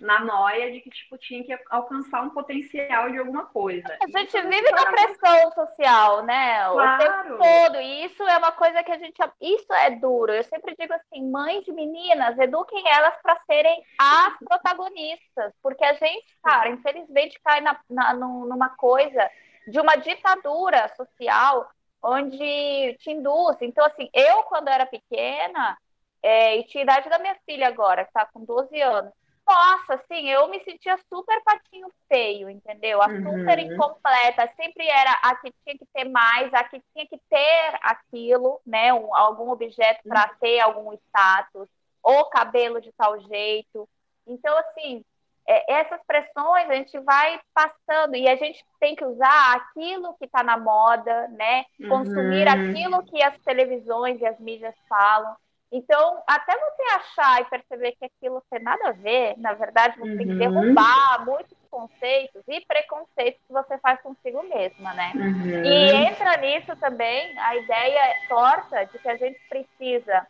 na 0.00 0.20
noia 0.20 0.72
de 0.72 0.80
que, 0.80 0.90
tipo, 0.90 1.16
tinha 1.18 1.44
que 1.44 1.56
alcançar 1.70 2.22
um 2.22 2.30
potencial 2.30 3.10
de 3.10 3.18
alguma 3.18 3.46
coisa. 3.46 3.96
A 4.02 4.18
gente 4.18 4.40
vive 4.40 4.70
na 4.70 4.86
pressão 4.86 5.52
social, 5.52 6.22
né? 6.24 6.64
Claro. 6.68 6.94
O 6.94 7.38
tempo 7.38 7.38
todo. 7.38 7.80
E 7.80 8.04
isso 8.04 8.22
é 8.22 8.38
uma 8.38 8.52
coisa 8.52 8.82
que 8.82 8.92
a 8.92 8.98
gente. 8.98 9.18
Isso 9.40 9.72
é 9.72 9.90
duro. 9.90 10.32
Eu 10.32 10.44
sempre 10.44 10.74
digo 10.78 10.92
assim: 10.92 11.30
mães 11.30 11.64
de 11.64 11.72
meninas, 11.72 12.38
eduquem 12.38 12.82
elas 12.88 13.14
para 13.22 13.38
serem 13.46 13.82
as 13.98 14.38
protagonistas. 14.38 15.52
Porque 15.62 15.84
a 15.84 15.94
gente, 15.94 16.36
cara, 16.42 16.68
infelizmente 16.70 17.40
cai 17.44 17.60
na, 17.60 17.78
na, 17.88 18.14
numa 18.14 18.70
coisa 18.70 19.30
de 19.66 19.80
uma 19.80 19.96
ditadura 19.96 20.88
social 20.96 21.70
onde 22.02 22.96
te 22.98 23.10
induz. 23.10 23.56
Então, 23.60 23.84
assim, 23.84 24.10
eu, 24.12 24.42
quando 24.44 24.68
era 24.68 24.84
pequena, 24.86 25.78
é, 26.22 26.58
e 26.58 26.64
tinha 26.64 26.82
idade 26.82 27.08
da 27.08 27.18
minha 27.18 27.36
filha 27.46 27.68
agora, 27.68 28.04
que 28.04 28.10
está 28.10 28.24
com 28.26 28.44
12 28.44 28.80
anos, 28.80 29.12
nossa, 29.46 29.94
assim, 29.94 30.28
eu 30.28 30.48
me 30.48 30.62
sentia 30.64 30.96
super 31.12 31.42
patinho 31.42 31.88
feio, 32.08 32.48
entendeu? 32.48 33.02
A 33.02 33.08
uhum. 33.08 33.40
super 33.40 33.58
incompleta. 33.58 34.50
Sempre 34.56 34.88
era 34.88 35.10
a 35.22 35.34
que 35.36 35.52
tinha 35.64 35.78
que 35.78 35.86
ter 35.92 36.04
mais, 36.04 36.52
a 36.54 36.64
que 36.64 36.82
tinha 36.92 37.06
que 37.06 37.18
ter 37.28 37.78
aquilo, 37.82 38.60
né? 38.66 38.92
Um, 38.94 39.14
algum 39.14 39.50
objeto 39.50 40.00
para 40.08 40.30
uhum. 40.30 40.38
ter 40.40 40.60
algum 40.60 40.92
status, 40.94 41.68
ou 42.02 42.24
cabelo 42.26 42.80
de 42.80 42.92
tal 42.92 43.20
jeito. 43.20 43.88
Então, 44.26 44.56
assim, 44.58 45.04
é, 45.46 45.80
essas 45.80 46.00
pressões 46.06 46.70
a 46.70 46.74
gente 46.74 46.98
vai 47.00 47.40
passando 47.52 48.14
e 48.14 48.28
a 48.28 48.36
gente 48.36 48.64
tem 48.78 48.94
que 48.94 49.04
usar 49.04 49.56
aquilo 49.56 50.14
que 50.14 50.24
está 50.24 50.42
na 50.42 50.56
moda, 50.56 51.28
né? 51.28 51.64
Consumir 51.88 52.46
uhum. 52.46 52.70
aquilo 52.70 53.04
que 53.04 53.22
as 53.22 53.36
televisões 53.40 54.20
e 54.20 54.26
as 54.26 54.38
mídias 54.38 54.74
falam. 54.88 55.36
Então, 55.72 56.22
até 56.26 56.52
você 56.54 56.82
achar 56.82 57.40
e 57.40 57.44
perceber 57.46 57.92
que 57.92 58.04
aquilo 58.04 58.42
tem 58.50 58.62
nada 58.62 58.90
a 58.90 58.92
ver, 58.92 59.34
na 59.38 59.54
verdade, 59.54 59.98
você 59.98 60.10
uhum. 60.10 60.16
tem 60.18 60.26
que 60.26 60.32
uhum. 60.34 60.38
derrubar 60.38 61.24
muitos 61.24 61.56
conceitos 61.70 62.42
e 62.46 62.60
preconceitos 62.66 63.40
que 63.46 63.52
você 63.52 63.78
faz 63.78 63.98
consigo 64.02 64.42
mesma, 64.42 64.92
né? 64.92 65.12
Uhum. 65.14 65.64
E 65.64 65.92
entra 65.94 66.36
nisso 66.36 66.76
também 66.76 67.38
a 67.38 67.56
ideia 67.56 68.14
torta 68.28 68.84
de 68.84 68.98
que 68.98 69.08
a 69.08 69.16
gente 69.16 69.40
precisa 69.48 70.26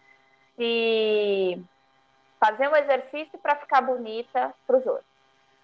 se 0.57 1.61
fazer 2.39 2.69
um 2.69 2.77
exercício 2.77 3.37
para 3.41 3.57
ficar 3.57 3.81
bonita 3.81 4.55
para 4.65 4.77
os 4.77 4.87
outros. 4.87 5.13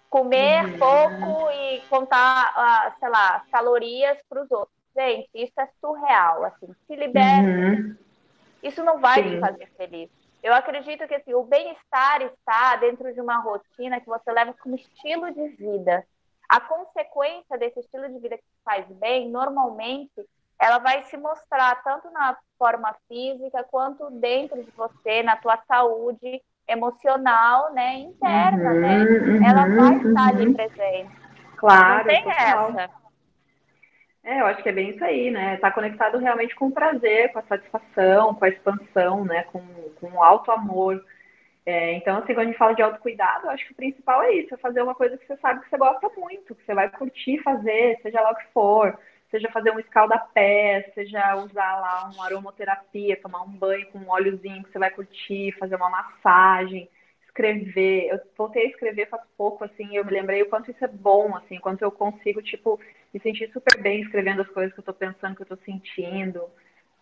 Comer 0.09 0.65
uhum. 0.65 0.77
pouco 0.77 1.51
e 1.51 1.79
contar, 1.89 2.53
uh, 2.53 2.99
sei 2.99 3.07
lá, 3.07 3.45
calorias 3.49 4.17
para 4.27 4.41
os 4.41 4.51
outros. 4.51 4.77
Gente, 4.93 5.29
isso 5.35 5.53
é 5.57 5.69
surreal, 5.79 6.43
assim. 6.43 6.75
Se 6.85 6.95
libera 6.97 7.47
uhum. 7.47 7.95
Isso 8.61 8.83
não 8.83 8.99
vai 8.99 9.23
Sim. 9.23 9.29
te 9.29 9.39
fazer 9.39 9.67
feliz. 9.77 10.09
Eu 10.41 10.53
acredito 10.53 11.07
que 11.07 11.15
assim, 11.15 11.33
o 11.33 11.43
bem-estar 11.43 12.21
está 12.21 12.75
dentro 12.77 13.13
de 13.13 13.19
uma 13.19 13.37
rotina 13.37 13.99
que 13.99 14.07
você 14.07 14.31
leva 14.31 14.53
como 14.61 14.75
estilo 14.75 15.31
de 15.31 15.47
vida. 15.49 16.05
A 16.47 16.59
consequência 16.59 17.57
desse 17.57 17.79
estilo 17.79 18.07
de 18.09 18.19
vida 18.19 18.37
que 18.37 18.43
faz 18.63 18.85
bem, 18.87 19.29
normalmente, 19.29 20.25
ela 20.59 20.79
vai 20.79 21.03
se 21.03 21.17
mostrar 21.17 21.81
tanto 21.83 22.09
na 22.11 22.37
forma 22.57 22.95
física 23.07 23.63
quanto 23.65 24.09
dentro 24.11 24.63
de 24.63 24.71
você, 24.71 25.23
na 25.23 25.35
tua 25.35 25.57
saúde 25.67 26.41
emocional, 26.67 27.73
né, 27.73 27.95
interna, 27.95 28.73
né? 28.73 29.03
uhum, 29.03 29.39
né? 29.39 29.49
Ela 29.49 29.65
vai 29.65 29.95
uhum, 29.95 30.09
estar 30.09 30.27
ali 30.27 30.53
presente. 30.53 31.11
Claro. 31.57 31.97
Não 31.97 32.03
tem 32.05 32.23
total. 32.23 32.69
essa. 32.69 32.91
É, 34.23 34.41
eu 34.41 34.45
acho 34.45 34.61
que 34.61 34.69
é 34.69 34.71
bem 34.71 34.89
isso 34.91 35.03
aí, 35.03 35.31
né? 35.31 35.57
Tá 35.57 35.71
conectado 35.71 36.17
realmente 36.17 36.55
com 36.55 36.67
o 36.67 36.71
prazer, 36.71 37.31
com 37.31 37.39
a 37.39 37.43
satisfação, 37.43 38.35
com 38.35 38.45
a 38.45 38.49
expansão, 38.49 39.25
né? 39.25 39.43
Com, 39.45 39.61
com 39.99 40.21
alto 40.21 40.51
amor. 40.51 41.03
É, 41.65 41.93
então, 41.93 42.17
assim, 42.17 42.33
quando 42.33 42.39
a 42.39 42.45
gente 42.45 42.57
fala 42.57 42.73
de 42.75 42.81
autocuidado, 42.81 43.45
eu 43.45 43.51
acho 43.51 43.65
que 43.65 43.73
o 43.73 43.75
principal 43.75 44.23
é 44.23 44.33
isso, 44.33 44.53
é 44.53 44.57
fazer 44.57 44.81
uma 44.81 44.95
coisa 44.95 45.17
que 45.17 45.25
você 45.25 45.37
sabe 45.37 45.61
que 45.61 45.69
você 45.69 45.77
gosta 45.77 46.09
muito, 46.17 46.55
que 46.55 46.65
você 46.65 46.73
vai 46.73 46.89
curtir 46.89 47.39
fazer, 47.43 47.99
seja 48.01 48.21
lá 48.21 48.31
o 48.31 48.35
que 48.35 48.47
for, 48.53 48.97
seja 49.29 49.51
fazer 49.51 49.71
um 49.71 49.79
escaldapé, 49.79 50.91
seja 50.95 51.35
usar 51.35 51.79
lá 51.79 52.09
uma 52.13 52.25
aromaterapia, 52.25 53.21
tomar 53.21 53.43
um 53.43 53.51
banho 53.51 53.87
com 53.91 53.99
um 53.99 54.09
óleozinho 54.09 54.63
que 54.63 54.71
você 54.71 54.79
vai 54.79 54.89
curtir, 54.89 55.55
fazer 55.59 55.75
uma 55.75 55.89
massagem, 55.89 56.89
escrever. 57.29 58.09
Eu 58.09 58.19
voltei 58.37 58.63
a 58.65 58.69
escrever 58.69 59.07
faz 59.07 59.23
pouco, 59.37 59.63
assim, 59.63 59.95
eu 59.95 60.03
me 60.03 60.11
lembrei 60.11 60.41
o 60.41 60.49
quanto 60.49 60.71
isso 60.71 60.83
é 60.83 60.87
bom, 60.87 61.35
assim, 61.35 61.57
o 61.57 61.61
quanto 61.61 61.83
eu 61.83 61.91
consigo, 61.91 62.41
tipo, 62.41 62.79
me 63.13 63.19
sentir 63.21 63.51
super 63.51 63.81
bem 63.81 64.01
escrevendo 64.01 64.41
as 64.41 64.49
coisas 64.49 64.73
que 64.73 64.79
eu 64.79 64.83
tô 64.83 64.93
pensando, 64.93 65.35
que 65.35 65.43
eu 65.43 65.47
tô 65.47 65.57
sentindo. 65.57 66.49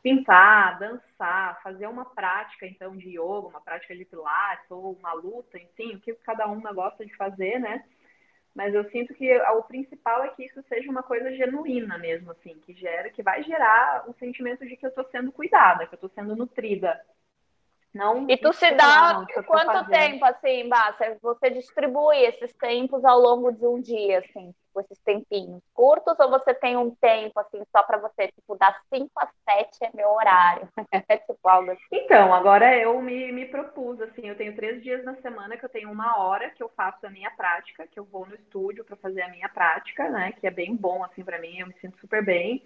Pintar, 0.03 0.79
dançar, 0.79 1.61
fazer 1.63 1.87
uma 1.87 2.05
prática, 2.05 2.65
então, 2.67 2.95
de 2.95 3.09
yoga, 3.09 3.47
uma 3.47 3.61
prática 3.61 3.95
de 3.95 4.05
pilates, 4.05 4.69
ou 4.69 4.93
uma 4.93 5.13
luta, 5.13 5.57
enfim, 5.57 5.95
o 5.95 5.99
que 5.99 6.13
cada 6.15 6.47
uma 6.47 6.71
gosta 6.71 7.05
de 7.05 7.15
fazer, 7.15 7.59
né? 7.59 7.83
Mas 8.55 8.73
eu 8.73 8.89
sinto 8.89 9.13
que 9.13 9.37
o 9.37 9.63
principal 9.63 10.23
é 10.23 10.29
que 10.29 10.45
isso 10.45 10.63
seja 10.67 10.89
uma 10.89 11.03
coisa 11.03 11.31
genuína 11.35 11.97
mesmo, 11.97 12.31
assim, 12.31 12.55
que 12.65 12.73
gera, 12.73 13.09
que 13.09 13.21
vai 13.21 13.43
gerar 13.43 14.09
o 14.09 14.13
sentimento 14.13 14.65
de 14.65 14.75
que 14.75 14.85
eu 14.85 14.89
estou 14.89 15.05
sendo 15.11 15.31
cuidada, 15.31 15.85
que 15.85 15.93
eu 15.93 15.97
estou 15.97 16.09
sendo 16.09 16.35
nutrida. 16.35 16.99
Não 17.97 18.29
e 18.29 18.37
tu 18.37 18.53
se 18.53 18.69
dá 18.71 19.25
quanto 19.47 19.89
tempo, 19.89 20.23
assim, 20.23 20.69
Bassa? 20.69 21.17
Você 21.19 21.49
distribui 21.49 22.17
esses 22.17 22.53
tempos 22.53 23.03
ao 23.03 23.19
longo 23.19 23.51
de 23.51 23.65
um 23.65 23.81
dia, 23.81 24.19
assim, 24.19 24.51
tipo, 24.51 24.81
esses 24.81 24.99
tempinhos 24.99 25.63
curtos, 25.73 26.17
ou 26.19 26.29
você 26.29 26.53
tem 26.53 26.77
um 26.77 26.91
tempo, 26.91 27.39
assim, 27.39 27.63
só 27.75 27.81
para 27.81 27.97
você, 27.97 28.27
tipo, 28.27 28.55
das 28.55 28.75
5 28.93 29.09
às 29.17 29.29
7 29.49 29.77
é 29.81 29.89
meu 29.95 30.09
horário? 30.09 30.69
É 31.09 31.17
tipo 31.17 31.47
algo 31.47 31.71
assim. 31.71 31.81
Então, 31.91 32.33
agora 32.33 32.75
eu 32.75 33.01
me, 33.01 33.31
me 33.31 33.45
propus, 33.45 34.01
assim, 34.01 34.27
eu 34.27 34.35
tenho 34.35 34.55
três 34.55 34.81
dias 34.83 35.03
na 35.03 35.15
semana 35.15 35.55
que 35.57 35.63
eu 35.63 35.69
tenho 35.69 35.91
uma 35.91 36.17
hora 36.19 36.49
que 36.49 36.61
eu 36.61 36.69
faço 36.69 37.05
a 37.05 37.09
minha 37.09 37.31
prática, 37.31 37.87
que 37.87 37.99
eu 37.99 38.03
vou 38.05 38.25
no 38.25 38.35
estúdio 38.35 38.83
para 38.83 38.95
fazer 38.97 39.21
a 39.21 39.29
minha 39.29 39.47
prática, 39.49 40.09
né, 40.09 40.33
que 40.39 40.45
é 40.45 40.51
bem 40.51 40.75
bom, 40.75 41.03
assim, 41.03 41.23
para 41.23 41.39
mim, 41.39 41.59
eu 41.59 41.67
me 41.67 41.73
sinto 41.79 41.97
super 41.99 42.23
bem. 42.23 42.63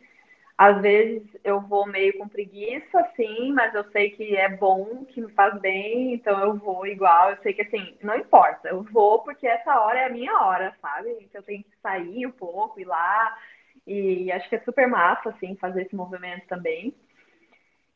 Às 0.58 0.82
vezes 0.82 1.24
eu 1.44 1.60
vou 1.62 1.88
meio 1.88 2.18
com 2.18 2.28
preguiça, 2.28 3.10
sim, 3.16 3.52
mas 3.52 3.74
eu 3.74 3.84
sei 3.92 4.12
que 4.12 4.36
é 4.36 4.50
bom, 4.50 5.06
que 5.06 5.22
me 5.22 5.32
faz 5.34 5.60
bem, 5.60 6.14
então 6.14 6.40
eu 6.40 6.56
vou 6.56 6.86
igual. 6.86 7.32
Eu 7.32 7.38
sei 7.42 7.54
que 7.54 7.64
assim, 7.64 7.98
não 8.02 8.16
importa, 8.16 8.70
eu 8.70 8.84
vou 8.84 9.24
porque 9.24 9.48
essa 9.48 9.80
hora 9.80 10.00
é 10.00 10.06
a 10.06 10.10
minha 10.10 10.34
hora, 10.40 10.76
sabe? 10.82 11.10
Então 11.22 11.42
eu 11.42 11.46
tenho 11.46 11.64
que 11.64 11.78
sair 11.82 12.26
um 12.28 12.32
pouco, 12.32 12.80
ir 12.80 12.86
lá. 12.86 13.38
E 13.88 14.32
acho 14.32 14.48
que 14.50 14.56
é 14.56 14.60
super 14.60 14.88
massa, 14.88 15.30
assim, 15.30 15.56
fazer 15.56 15.84
esse 15.84 15.96
movimento 15.96 16.46
também. 16.48 16.94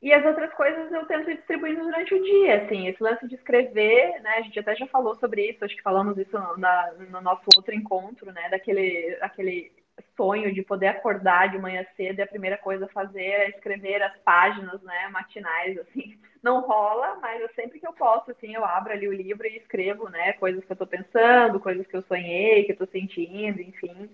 E 0.01 0.13
as 0.13 0.23
outras 0.25 0.53
coisas 0.53 0.91
eu 0.91 1.05
tento 1.07 1.31
ir 1.31 1.37
distribuindo 1.37 1.83
durante 1.83 2.13
o 2.13 2.23
dia, 2.23 2.63
assim, 2.63 2.87
esse 2.87 3.01
lance 3.01 3.27
de 3.27 3.35
escrever, 3.35 4.21
né, 4.21 4.35
a 4.37 4.41
gente 4.41 4.59
até 4.59 4.75
já 4.75 4.85
falou 4.87 5.15
sobre 5.15 5.49
isso, 5.49 5.65
acho 5.65 5.75
que 5.75 5.81
falamos 5.81 6.17
isso 6.17 6.37
na, 6.57 6.93
no 7.09 7.21
nosso 7.21 7.43
outro 7.55 7.73
encontro, 7.73 8.31
né, 8.31 8.49
daquele, 8.49 9.17
daquele 9.19 9.71
sonho 10.15 10.53
de 10.53 10.61
poder 10.61 10.87
acordar 10.87 11.49
de 11.51 11.57
manhã 11.57 11.85
cedo 11.95 12.19
e 12.19 12.21
a 12.21 12.27
primeira 12.27 12.57
coisa 12.57 12.85
a 12.85 12.89
fazer 12.89 13.21
é 13.21 13.49
escrever 13.49 14.01
as 14.01 14.17
páginas, 14.19 14.81
né, 14.81 15.07
matinais, 15.09 15.77
assim. 15.79 16.17
Não 16.43 16.61
rola, 16.61 17.17
mas 17.21 17.41
eu, 17.41 17.49
sempre 17.55 17.79
que 17.79 17.87
eu 17.87 17.93
posso, 17.93 18.31
assim, 18.31 18.53
eu 18.53 18.63
abro 18.63 18.93
ali 18.93 19.07
o 19.07 19.13
livro 19.13 19.47
e 19.47 19.57
escrevo, 19.57 20.09
né, 20.09 20.33
coisas 20.33 20.63
que 20.63 20.71
eu 20.71 20.75
tô 20.75 20.85
pensando, 20.85 21.59
coisas 21.59 21.85
que 21.87 21.95
eu 21.95 22.01
sonhei, 22.03 22.65
que 22.65 22.73
eu 22.73 22.77
tô 22.77 22.85
sentindo, 22.87 23.61
enfim. 23.61 24.09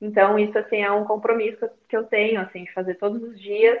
Então, 0.00 0.38
isso, 0.38 0.58
assim, 0.58 0.82
é 0.82 0.90
um 0.90 1.04
compromisso 1.04 1.68
que 1.88 1.96
eu 1.96 2.04
tenho, 2.04 2.40
assim, 2.40 2.64
de 2.64 2.72
fazer 2.72 2.94
todos 2.94 3.22
os 3.22 3.40
dias, 3.40 3.80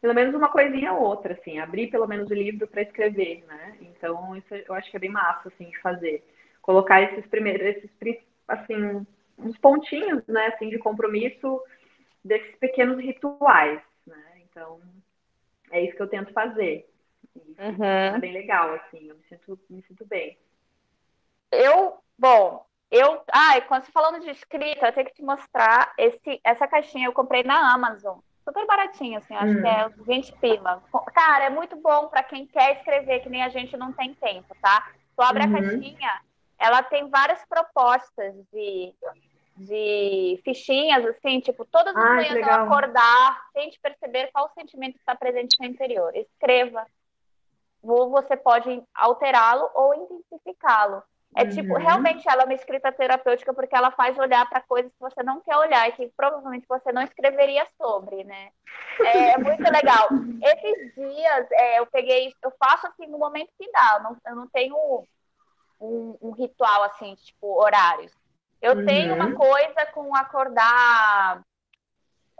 pelo 0.00 0.14
menos 0.14 0.34
uma 0.34 0.48
coisinha 0.48 0.92
ou 0.92 1.02
outra, 1.02 1.34
assim, 1.34 1.58
abrir 1.58 1.88
pelo 1.88 2.06
menos 2.06 2.30
o 2.30 2.34
livro 2.34 2.66
para 2.66 2.82
escrever, 2.82 3.44
né. 3.46 3.76
Então, 3.80 4.36
isso 4.36 4.54
eu 4.54 4.74
acho 4.74 4.90
que 4.90 4.96
é 4.96 5.00
bem 5.00 5.10
massa, 5.10 5.48
assim, 5.48 5.70
de 5.70 5.78
fazer. 5.80 6.22
Colocar 6.62 7.02
esses 7.02 7.26
primeiros, 7.26 7.66
esses, 7.66 7.90
assim, 8.48 9.06
uns 9.38 9.56
pontinhos, 9.58 10.26
né, 10.26 10.46
assim, 10.48 10.68
de 10.68 10.78
compromisso 10.78 11.62
desses 12.24 12.56
pequenos 12.56 12.98
rituais, 12.98 13.82
né? 14.06 14.42
Então, 14.50 14.80
é 15.70 15.82
isso 15.82 15.96
que 15.96 16.02
eu 16.02 16.08
tento 16.08 16.32
fazer. 16.32 16.88
Uhum. 17.36 17.84
É 17.84 18.18
bem 18.18 18.32
legal, 18.32 18.74
assim, 18.74 19.08
eu 19.08 19.16
me 19.16 19.24
sinto, 19.24 19.58
me 19.68 19.82
sinto 19.82 20.06
bem. 20.06 20.38
Eu, 21.50 21.98
bom, 22.18 22.64
eu, 22.90 23.22
ai, 23.32 23.60
quando 23.62 23.84
você 23.84 23.92
falando 23.92 24.20
de 24.20 24.30
escrita, 24.30 24.86
eu 24.86 24.92
tenho 24.92 25.06
que 25.06 25.14
te 25.14 25.22
mostrar 25.22 25.92
esse, 25.98 26.40
essa 26.44 26.66
caixinha 26.66 27.08
eu 27.08 27.12
comprei 27.12 27.42
na 27.42 27.74
Amazon. 27.74 28.18
Super 28.44 28.66
baratinho, 28.66 29.18
assim, 29.18 29.34
acho 29.34 29.58
hum. 29.58 29.62
que 29.62 29.66
é 29.66 29.88
20 30.04 30.32
pila. 30.38 30.82
Cara, 31.14 31.44
é 31.44 31.50
muito 31.50 31.76
bom 31.76 32.08
para 32.08 32.22
quem 32.22 32.46
quer 32.46 32.76
escrever, 32.76 33.20
que 33.20 33.28
nem 33.28 33.42
a 33.42 33.48
gente 33.48 33.76
não 33.76 33.92
tem 33.92 34.14
tempo, 34.14 34.54
tá? 34.60 34.92
Tu 35.16 35.22
abre 35.22 35.44
uhum. 35.44 35.56
a 35.56 35.60
caixinha, 35.60 36.20
ela 36.58 36.82
tem 36.82 37.08
várias 37.08 37.44
propostas 37.46 38.34
de, 38.52 38.94
de 39.56 40.40
fichinhas, 40.44 41.04
assim, 41.06 41.40
tipo, 41.40 41.64
todas 41.64 41.94
as 41.94 42.04
ah, 42.04 42.14
manhãs 42.14 42.48
ao 42.48 42.64
acordar, 42.64 43.40
tente 43.52 43.78
perceber 43.80 44.30
qual 44.32 44.50
sentimento 44.54 44.96
está 44.96 45.14
presente 45.14 45.56
no 45.60 45.66
interior. 45.66 46.14
Escreva. 46.16 46.86
Ou 47.82 48.10
você 48.10 48.36
pode 48.36 48.82
alterá-lo 48.94 49.68
ou 49.74 49.94
intensificá-lo. 49.94 51.02
É 51.36 51.42
uhum. 51.42 51.50
tipo, 51.50 51.74
realmente 51.74 52.28
ela 52.28 52.42
é 52.42 52.44
uma 52.44 52.54
escrita 52.54 52.92
terapêutica 52.92 53.52
porque 53.52 53.74
ela 53.74 53.90
faz 53.90 54.16
olhar 54.16 54.48
para 54.48 54.60
coisas 54.60 54.92
que 54.92 55.00
você 55.00 55.20
não 55.22 55.40
quer 55.40 55.56
olhar 55.56 55.88
e 55.88 55.92
que 55.92 56.12
provavelmente 56.16 56.64
você 56.68 56.92
não 56.92 57.02
escreveria 57.02 57.66
sobre, 57.76 58.22
né? 58.22 58.50
É 59.00 59.36
muito 59.36 59.62
legal. 59.62 60.08
Esses 60.42 60.94
dias 60.94 61.48
é, 61.50 61.80
eu 61.80 61.86
peguei, 61.86 62.32
eu 62.42 62.52
faço 62.56 62.86
assim 62.86 63.06
no 63.08 63.18
momento 63.18 63.50
que 63.58 63.68
dá, 63.72 63.96
eu 63.96 64.02
não, 64.04 64.16
eu 64.28 64.36
não 64.36 64.48
tenho 64.48 65.04
um, 65.80 66.16
um 66.20 66.30
ritual 66.32 66.84
assim, 66.84 67.14
tipo, 67.16 67.60
horários. 67.60 68.12
Eu 68.60 68.76
uhum. 68.76 68.86
tenho 68.86 69.14
uma 69.14 69.32
coisa 69.32 69.86
com 69.92 70.14
acordar 70.16 71.42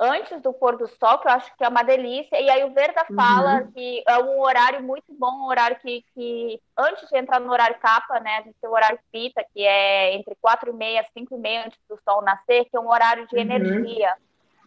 antes 0.01 0.41
do 0.41 0.53
pôr 0.53 0.77
do 0.77 0.89
sol, 0.89 1.19
que 1.19 1.29
eu 1.29 1.33
acho 1.33 1.57
que 1.57 1.65
é 1.65 1.69
uma 1.69 1.83
delícia. 1.83 2.41
E 2.41 2.51
aí 2.51 2.65
o 2.65 2.73
Verda 2.73 3.05
uhum. 3.09 3.17
fala 3.17 3.63
que 3.73 4.03
é 4.07 4.19
um 4.19 4.41
horário 4.41 4.83
muito 4.83 5.13
bom, 5.15 5.31
um 5.31 5.47
horário 5.47 5.77
que, 5.81 6.05
que 6.15 6.61
antes 6.77 7.09
de 7.09 7.19
entrar 7.19 7.41
no 7.41 7.53
horário 7.53 7.79
capa, 7.79 8.19
né, 8.21 8.39
a 8.39 8.43
gente 8.43 8.57
tem 8.61 8.71
o 8.71 8.73
horário 8.73 8.99
pita, 9.13 9.45
que 9.53 9.63
é 9.63 10.15
entre 10.15 10.35
quatro 10.41 10.71
e 10.71 10.75
meia, 10.75 11.07
cinco 11.13 11.35
e 11.35 11.39
meia 11.39 11.67
antes 11.67 11.79
do 11.89 11.99
sol 12.03 12.23
nascer, 12.23 12.65
que 12.65 12.77
é 12.77 12.81
um 12.81 12.89
horário 12.89 13.27
de 13.27 13.37
uhum. 13.37 13.43
energia. 13.43 14.13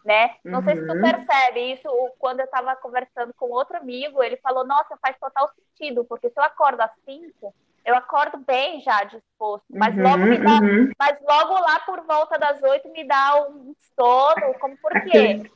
Né? 0.06 0.36
Não 0.46 0.60
uhum. 0.60 0.66
sei 0.66 0.78
se 0.78 0.86
tu 0.88 0.94
uhum. 0.94 1.02
percebe 1.02 1.74
isso, 1.74 1.90
quando 2.18 2.40
eu 2.40 2.46
estava 2.46 2.74
conversando 2.78 3.34
com 3.34 3.50
outro 3.50 3.76
amigo, 3.76 4.24
ele 4.24 4.38
falou, 4.38 4.66
nossa, 4.66 4.98
faz 5.02 5.18
total 5.20 5.50
sentido, 5.50 6.06
porque 6.06 6.30
se 6.30 6.40
eu 6.40 6.44
acordo 6.44 6.80
às 6.80 6.92
cinco, 7.04 7.54
eu 7.88 7.95
acordo 7.95 8.38
bem 8.39 8.82
já 8.82 9.06
disposto, 9.06 9.65
mas 9.73 9.95
uhum, 9.95 10.04
logo 10.04 10.17
me 10.17 10.38
dá, 10.38 10.60
uhum. 10.60 10.91
mas 11.00 11.17
logo 11.21 11.54
lá 11.54 11.80
por 11.80 12.06
volta 12.06 12.38
das 12.38 12.62
oito 12.62 12.91
me 12.91 13.08
dá 13.08 13.47
um 13.47 13.73
sono, 13.95 14.54
como 14.60 14.78
por 14.78 14.91
quê? 15.10 15.50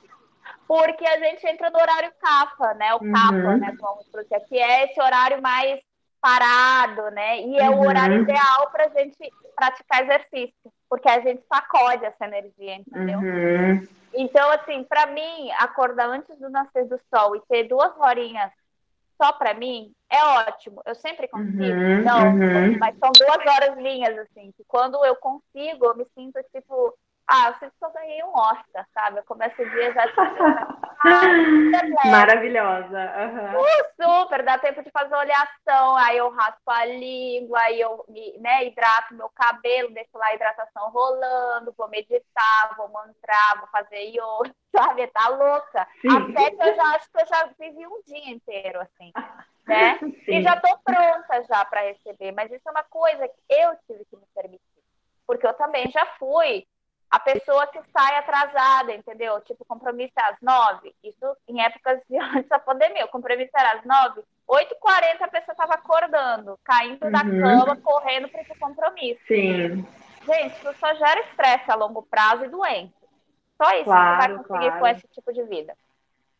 Porque 0.65 1.05
a 1.05 1.19
gente 1.19 1.45
entra 1.45 1.69
no 1.69 1.77
horário 1.77 2.09
CAFA, 2.21 2.73
né? 2.75 2.93
O 2.93 3.03
uhum. 3.03 3.11
CAFA, 3.11 3.57
né? 3.57 3.75
Vamos 3.77 4.07
porque 4.09 4.33
aqui 4.33 4.57
é 4.57 4.85
esse 4.85 5.01
horário 5.01 5.41
mais 5.41 5.81
parado, 6.21 7.11
né? 7.11 7.41
E 7.41 7.57
é 7.59 7.69
o 7.69 7.81
horário 7.81 8.15
uhum. 8.15 8.23
ideal 8.23 8.69
para 8.71 8.85
a 8.85 8.89
gente 8.89 9.17
praticar 9.53 10.03
exercício, 10.03 10.71
porque 10.89 11.09
a 11.09 11.19
gente 11.19 11.43
sacode 11.53 12.05
essa 12.05 12.25
energia, 12.25 12.75
entendeu? 12.75 13.19
Uhum. 13.19 13.87
Então, 14.13 14.49
assim, 14.51 14.85
para 14.85 15.07
mim, 15.07 15.51
acordar 15.59 16.07
antes 16.07 16.39
do 16.39 16.49
nascer 16.49 16.85
do 16.85 16.97
sol 17.13 17.35
e 17.35 17.41
ter 17.49 17.63
duas 17.63 17.91
horinhas 17.99 18.51
só 19.21 19.31
para 19.34 19.53
mim, 19.53 19.93
é 20.10 20.23
ótimo. 20.23 20.81
Eu 20.84 20.95
sempre 20.95 21.27
consigo. 21.27 21.62
Uhum, 21.62 22.03
não, 22.03 22.34
uhum. 22.34 22.79
mas 22.79 22.97
são 22.97 23.12
duas 23.12 23.53
horas 23.53 23.77
minhas, 23.77 24.17
assim, 24.17 24.51
que 24.57 24.63
quando 24.67 25.05
eu 25.05 25.15
consigo, 25.15 25.86
eu 25.86 25.95
me 25.95 26.05
sinto 26.15 26.41
tipo, 26.51 26.97
ah, 27.33 27.47
eu 27.47 27.53
sinto 27.53 27.73
que 27.79 27.85
eu 27.85 27.91
ganhei 27.91 28.21
um 28.25 28.33
Oscar, 28.35 28.85
sabe? 28.93 29.19
Eu 29.19 29.23
começo 29.23 29.61
o 29.61 29.69
dia 29.69 29.93
já 29.93 30.05
tipo, 30.07 30.21
ah, 30.99 32.09
Maravilhosa. 32.11 32.99
Uhum. 32.99 33.61
Uh, 33.61 34.21
super, 34.25 34.43
dá 34.43 34.57
tempo 34.57 34.83
de 34.83 34.91
fazer 34.91 35.15
oleação, 35.15 35.95
aí 35.95 36.17
eu 36.17 36.29
raspo 36.29 36.69
a 36.69 36.83
língua, 36.83 37.57
aí 37.61 37.79
eu 37.79 38.03
né, 38.39 38.65
hidrato 38.65 39.15
meu 39.15 39.29
cabelo, 39.29 39.93
deixo 39.93 40.09
lá 40.17 40.27
a 40.27 40.35
hidratação 40.35 40.89
rolando, 40.89 41.73
vou 41.77 41.87
meditar, 41.87 42.75
vou 42.75 42.89
mantrar, 42.89 43.59
vou 43.59 43.67
fazer 43.69 44.09
yoga, 44.09 44.53
sabe? 44.75 45.07
Tá 45.07 45.29
louca. 45.29 45.87
Sim. 46.01 46.09
Até 46.09 46.51
que 46.51 46.61
eu 46.61 46.75
já 46.75 46.83
acho 46.95 47.09
que 47.09 47.21
eu 47.21 47.27
já 47.27 47.49
vivi 47.57 47.87
um 47.87 48.01
dia 48.05 48.29
inteiro, 48.29 48.81
assim. 48.81 49.13
Né? 49.65 49.99
E 50.27 50.41
já 50.41 50.59
tô 50.59 50.77
pronta 50.83 51.43
já 51.47 51.63
para 51.63 51.81
receber, 51.81 52.33
mas 52.33 52.51
isso 52.51 52.67
é 52.67 52.71
uma 52.71 52.83
coisa 52.83 53.25
que 53.27 53.41
eu 53.49 53.75
tive 53.87 54.03
que 54.05 54.17
me 54.17 54.25
permitir. 54.35 54.61
Porque 55.25 55.47
eu 55.47 55.53
também 55.53 55.89
já 55.91 56.05
fui 56.17 56.65
a 57.12 57.19
pessoa 57.19 57.67
que 57.67 57.80
sai 57.91 58.15
atrasada, 58.15 58.93
entendeu? 58.93 59.41
Tipo, 59.41 59.65
compromisso 59.65 60.13
é 60.17 60.32
às 60.32 60.38
nove. 60.41 60.95
Isso 61.04 61.38
em 61.45 61.62
épocas 61.62 62.00
de 62.10 62.17
antes 62.38 62.47
da 62.47 62.58
pandemia. 62.58 63.04
O 63.04 63.10
compromisso 63.10 63.52
era 63.54 63.74
às 63.74 63.84
nove. 63.84 64.24
Oito 64.47 64.74
e 64.74 64.80
quarenta 64.80 65.26
a 65.26 65.30
pessoa 65.30 65.52
estava 65.52 65.74
acordando, 65.74 66.58
caindo 66.63 67.04
uhum. 67.04 67.12
da 67.12 67.19
cama, 67.19 67.76
correndo 67.76 68.30
para 68.30 68.41
esse 68.41 68.56
compromisso. 68.58 69.19
Sim. 69.28 69.86
Gente, 70.26 70.56
isso 70.56 70.74
só 70.80 70.93
gera 70.95 71.19
estresse 71.21 71.69
a 71.69 71.76
longo 71.76 72.02
prazo 72.04 72.45
e 72.45 72.50
doença. 72.50 72.93
Só 73.62 73.71
isso 73.74 73.86
claro, 73.86 74.12
que 74.12 74.17
vai 74.17 74.38
conseguir 74.38 74.67
claro. 74.67 74.80
com 74.80 74.88
esse 74.88 75.08
tipo 75.10 75.34
de 75.34 75.43
vida. 75.43 75.76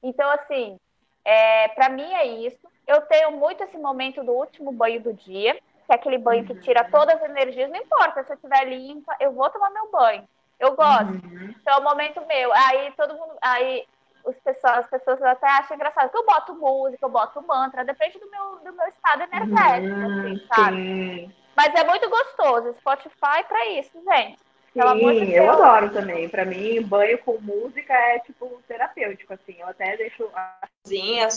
Então, 0.02 0.30
assim, 0.32 0.80
é, 1.26 1.68
para 1.70 1.90
mim 1.90 2.14
é 2.14 2.26
isso. 2.26 2.60
Eu 2.88 3.02
tenho 3.02 3.32
muito 3.32 3.62
esse 3.64 3.78
momento 3.78 4.24
do 4.24 4.32
último 4.32 4.72
banho 4.72 5.02
do 5.02 5.14
dia, 5.14 5.54
que 5.86 5.92
é 5.92 5.96
aquele 5.96 6.18
banho 6.18 6.46
que 6.46 6.56
tira 6.62 6.90
todas 6.90 7.22
as 7.22 7.30
energias, 7.30 7.70
não 7.70 7.78
importa 7.78 8.24
se 8.24 8.32
eu 8.32 8.36
estiver 8.36 8.66
limpa, 8.70 9.16
eu 9.20 9.34
vou 9.34 9.50
tomar 9.50 9.70
meu 9.72 9.92
banho. 9.92 10.28
Eu 10.62 10.76
gosto. 10.76 11.12
Uhum. 11.12 11.54
Então 11.60 11.74
é 11.74 11.78
o 11.78 11.84
momento 11.84 12.26
meu. 12.28 12.54
Aí 12.54 12.93
todo 12.95 13.15
mundo. 13.15 13.34
Aí 13.41 13.84
os 14.24 14.36
pessoas, 14.38 14.78
as 14.78 14.88
pessoas 14.88 15.19
até 15.24 15.47
acham 15.47 15.76
engraçado 15.76 16.12
que 16.12 16.17
eu 16.17 16.26
boto 16.26 16.54
música, 16.54 17.04
eu 17.04 17.10
boto 17.10 17.41
mantra, 17.41 17.84
depende 17.84 18.19
do 18.19 18.30
meu, 18.30 18.60
do 18.63 18.71
meu 18.71 18.88
estado 18.88 19.24
energético, 19.24 19.95
uhum, 19.95 20.19
assim, 20.19 20.47
sabe? 20.54 21.36
Mas 21.58 21.74
é 21.74 21.84
muito 21.84 22.08
gostoso. 22.08 22.76
Spotify 22.80 23.43
para 23.47 23.65
isso, 23.69 23.91
gente. 24.04 24.39
Sim, 24.74 25.26
de 25.26 25.34
eu 25.34 25.52
adoro 25.52 25.89
também. 25.89 26.30
Para 26.30 26.45
mim, 26.45 26.82
banho 26.84 27.17
com 27.19 27.41
música 27.41 27.93
é 27.93 28.19
tipo 28.19 28.62
terapêutico, 28.67 29.34
assim. 29.34 29.56
Eu 29.60 29.67
até 29.67 29.97
deixo 29.97 30.30
a 30.34 30.67
cozinha, 30.84 31.28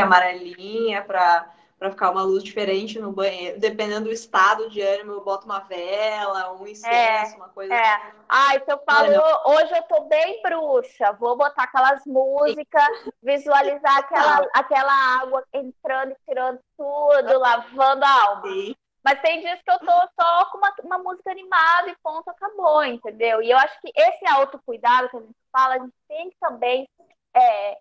amarelinha 0.00 1.02
para 1.02 1.50
para 1.78 1.90
ficar 1.90 2.10
uma 2.10 2.22
luz 2.22 2.42
diferente 2.42 2.98
no 2.98 3.12
banheiro. 3.12 3.60
Dependendo 3.60 4.06
do 4.06 4.12
estado 4.12 4.70
de 4.70 4.80
ânimo, 4.80 5.12
eu 5.12 5.20
boto 5.24 5.44
uma 5.44 5.60
vela, 5.60 6.52
um 6.54 6.66
incenso, 6.66 7.34
é, 7.34 7.36
uma 7.36 7.48
coisa 7.50 7.74
é. 7.74 7.94
assim. 7.94 8.16
Ai, 8.28 8.60
se 8.64 8.72
eu 8.72 8.78
falo, 8.78 9.08
hoje 9.46 9.76
eu 9.76 9.82
tô 9.82 10.00
bem 10.04 10.40
bruxa, 10.42 11.12
vou 11.12 11.36
botar 11.36 11.64
aquelas 11.64 12.04
músicas, 12.06 12.88
visualizar 13.22 13.98
aquela, 13.98 14.48
aquela 14.54 15.20
água 15.20 15.44
entrando 15.52 16.12
e 16.12 16.16
tirando 16.26 16.58
tudo, 16.76 17.38
lavando 17.38 18.04
a 18.04 18.22
alma. 18.24 18.48
Sim. 18.48 18.74
Mas 19.04 19.20
tem 19.20 19.40
dias 19.40 19.60
que 19.62 19.70
eu 19.70 19.78
tô 19.78 19.92
só 20.20 20.46
com 20.46 20.58
uma, 20.58 20.74
uma 20.82 20.98
música 20.98 21.30
animada 21.30 21.90
e 21.90 21.96
ponto, 22.02 22.28
acabou, 22.28 22.84
entendeu? 22.84 23.40
E 23.40 23.50
eu 23.50 23.58
acho 23.58 23.80
que 23.80 23.92
esse 23.94 24.26
autocuidado 24.28 25.08
que 25.08 25.16
a 25.16 25.20
gente 25.20 25.36
fala, 25.52 25.74
a 25.74 25.78
gente 25.78 25.94
tem 26.08 26.30
que 26.30 26.36
também 26.40 26.88
é, 27.32 27.78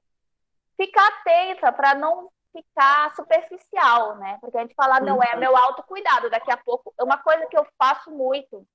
ficar 0.78 1.08
atenta 1.08 1.72
para 1.72 1.96
não 1.96 2.30
ficar 2.56 3.14
superficial, 3.16 4.16
né? 4.16 4.38
Porque 4.40 4.58
a 4.58 4.62
gente 4.62 4.76
fala, 4.76 5.00
não, 5.00 5.22
é 5.22 5.34
uhum. 5.34 5.40
meu 5.40 5.58
autocuidado. 5.58 6.30
Daqui 6.30 6.52
a 6.52 6.58
pouco, 6.58 6.94
uma 7.02 7.18
coisa 7.18 7.46
que 7.48 7.58
eu 7.58 7.66
faço 7.78 8.10
muito 8.12 8.66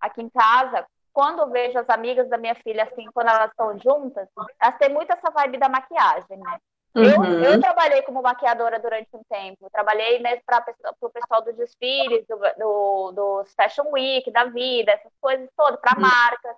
aqui 0.00 0.22
em 0.22 0.28
casa, 0.28 0.86
quando 1.12 1.40
eu 1.40 1.50
vejo 1.50 1.78
as 1.78 1.88
amigas 1.88 2.28
da 2.28 2.38
minha 2.38 2.54
filha, 2.56 2.84
assim, 2.84 3.06
quando 3.12 3.28
elas 3.28 3.50
estão 3.50 3.78
juntas, 3.78 4.28
elas 4.60 4.78
têm 4.78 4.90
muito 4.90 5.12
essa 5.12 5.30
vibe 5.30 5.58
da 5.58 5.68
maquiagem, 5.68 6.36
né? 6.36 6.58
Uhum. 6.94 7.24
Eu, 7.24 7.52
eu 7.54 7.60
trabalhei 7.60 8.02
como 8.02 8.22
maquiadora 8.22 8.78
durante 8.78 9.08
um 9.14 9.22
tempo, 9.28 9.68
trabalhei 9.70 10.20
né, 10.20 10.40
para 10.46 10.64
o 11.00 11.10
pessoal 11.10 11.42
dos 11.42 11.56
desfiles, 11.56 12.24
do, 12.28 12.36
do, 12.56 13.12
do, 13.12 13.44
Fashion 13.56 13.90
Week, 13.90 14.30
da 14.30 14.44
vida, 14.44 14.92
essas 14.92 15.12
coisas 15.20 15.48
todas, 15.56 15.80
para 15.80 15.96
uhum. 15.96 16.02
marcas. 16.02 16.56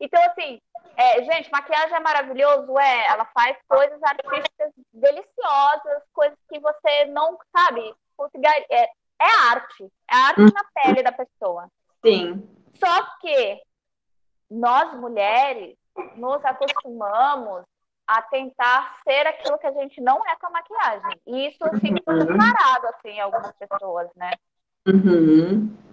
Então, 0.00 0.22
assim, 0.24 0.58
é, 0.96 1.22
gente, 1.24 1.50
maquiagem 1.52 1.94
é 1.94 2.00
maravilhoso, 2.00 2.78
é. 2.78 3.06
Ela 3.08 3.26
faz 3.26 3.56
coisas 3.68 4.02
artísticas 4.02 4.72
deliciosas, 4.92 6.02
coisas 6.12 6.38
que 6.48 6.58
você 6.58 7.04
não 7.06 7.36
sabe. 7.54 7.94
É, 8.70 8.84
é 8.84 9.48
arte. 9.50 9.84
É 10.10 10.16
arte 10.16 10.40
na 10.40 10.64
pele 10.74 11.02
da 11.02 11.12
pessoa. 11.12 11.68
Sim. 12.04 12.48
Só 12.74 13.02
que 13.20 13.60
nós, 14.50 14.94
mulheres, 14.94 15.76
nos 16.16 16.42
acostumamos 16.44 17.64
a 18.06 18.22
tentar 18.22 18.98
ser 19.04 19.26
aquilo 19.26 19.58
que 19.58 19.66
a 19.66 19.72
gente 19.72 20.00
não 20.00 20.18
é 20.26 20.34
com 20.36 20.46
a 20.46 20.50
maquiagem. 20.50 21.20
E 21.26 21.48
isso, 21.48 21.62
assim, 21.64 21.94
fica 21.94 22.12
uhum. 22.12 22.38
parado, 22.38 22.86
assim, 22.88 23.10
em 23.10 23.20
algumas 23.20 23.52
pessoas, 23.52 24.08
né? 24.16 24.32
Uhum 24.86 25.89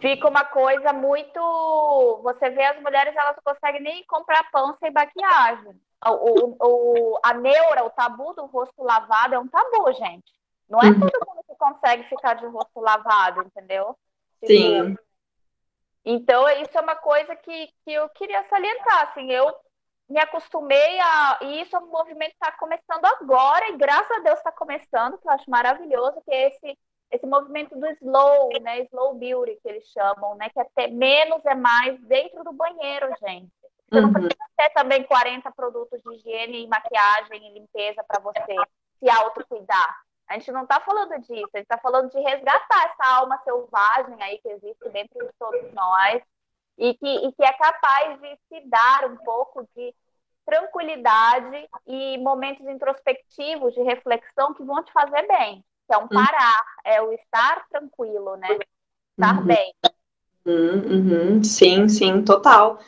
fica 0.00 0.28
uma 0.28 0.44
coisa 0.44 0.92
muito. 0.92 2.20
Você 2.22 2.50
vê 2.50 2.64
as 2.64 2.80
mulheres, 2.80 3.14
elas 3.16 3.36
não 3.36 3.54
conseguem 3.54 3.82
nem 3.82 4.04
comprar 4.06 4.50
pão 4.50 4.76
sem 4.78 4.90
maquiagem. 4.90 5.80
O, 6.06 6.56
o, 6.60 7.18
a 7.22 7.34
neura, 7.34 7.84
o 7.84 7.90
tabu 7.90 8.34
do 8.34 8.46
rosto 8.46 8.82
lavado 8.82 9.34
é 9.34 9.38
um 9.38 9.48
tabu, 9.48 9.92
gente. 9.92 10.32
Não 10.68 10.80
é 10.80 10.86
uhum. 10.86 11.00
todo 11.00 11.26
mundo 11.26 11.44
que 11.46 11.56
consegue 11.56 12.02
ficar 12.04 12.34
de 12.34 12.46
rosto 12.46 12.80
lavado, 12.80 13.42
entendeu? 13.42 13.96
Sim. 14.44 14.96
Então, 16.04 16.48
isso 16.60 16.76
é 16.76 16.80
uma 16.80 16.96
coisa 16.96 17.34
que, 17.34 17.68
que 17.84 17.92
eu 17.92 18.08
queria 18.10 18.44
salientar. 18.48 19.08
Assim, 19.08 19.30
eu 19.30 19.52
me 20.08 20.20
acostumei 20.20 21.00
a. 21.00 21.38
E 21.42 21.62
isso 21.62 21.74
é 21.74 21.78
um 21.78 21.90
movimento 21.90 22.30
que 22.30 22.44
está 22.44 22.52
começando 22.52 23.04
agora, 23.04 23.68
e 23.70 23.76
graças 23.76 24.10
a 24.18 24.20
Deus 24.20 24.38
está 24.38 24.52
começando, 24.52 25.18
que 25.18 25.26
eu 25.26 25.32
acho 25.32 25.50
maravilhoso, 25.50 26.22
que 26.24 26.32
é 26.32 26.48
esse 26.48 26.78
esse 27.10 27.26
movimento 27.26 27.78
do 27.78 27.86
slow, 27.86 28.50
né? 28.60 28.80
Slow 28.82 29.14
beauty 29.14 29.58
que 29.62 29.68
eles 29.68 29.86
chamam, 29.88 30.34
né? 30.36 30.48
Que 30.50 30.60
é 30.60 30.64
ter 30.74 30.88
menos 30.88 31.44
é 31.44 31.54
mais 31.54 32.00
dentro 32.02 32.42
do 32.44 32.52
banheiro, 32.52 33.08
gente. 33.20 33.50
Você 33.88 34.00
uhum. 34.00 34.02
não 34.02 34.12
precisa 34.12 34.34
ter 34.56 34.70
também 34.70 35.04
40 35.04 35.50
produtos 35.52 36.02
de 36.02 36.14
higiene 36.14 36.64
e 36.64 36.68
maquiagem 36.68 37.46
e 37.46 37.58
limpeza 37.58 38.02
para 38.04 38.20
você 38.20 38.54
se 38.98 39.08
autocuidar. 39.08 40.00
A 40.28 40.34
gente 40.34 40.50
não 40.50 40.64
está 40.64 40.80
falando 40.80 41.20
disso, 41.20 41.50
a 41.54 41.58
gente 41.58 41.70
está 41.70 41.78
falando 41.78 42.10
de 42.10 42.18
resgatar 42.18 42.90
essa 42.90 43.16
alma 43.16 43.38
selvagem 43.44 44.20
aí 44.20 44.38
que 44.38 44.48
existe 44.48 44.88
dentro 44.88 45.24
de 45.24 45.32
todos 45.38 45.72
nós 45.72 46.20
e 46.78 46.94
que, 46.94 47.06
e 47.06 47.32
que 47.32 47.44
é 47.44 47.52
capaz 47.52 48.20
de 48.20 48.36
se 48.48 48.68
dar 48.68 49.08
um 49.08 49.16
pouco 49.18 49.64
de 49.76 49.94
tranquilidade 50.44 51.68
e 51.86 52.18
momentos 52.18 52.66
introspectivos 52.66 53.72
de 53.74 53.82
reflexão 53.82 54.52
que 54.52 54.64
vão 54.64 54.82
te 54.82 54.92
fazer 54.92 55.26
bem 55.28 55.64
que 55.86 55.94
é 55.94 55.98
um 55.98 56.08
parar, 56.08 56.64
é 56.84 57.00
o 57.00 57.12
estar 57.12 57.66
tranquilo, 57.68 58.36
né? 58.36 58.58
Estar 59.12 59.38
uhum. 59.38 59.46
bem. 59.46 59.74
Uhum, 60.44 61.34
uhum. 61.34 61.44
Sim, 61.44 61.88
sim, 61.88 62.22
total. 62.22 62.80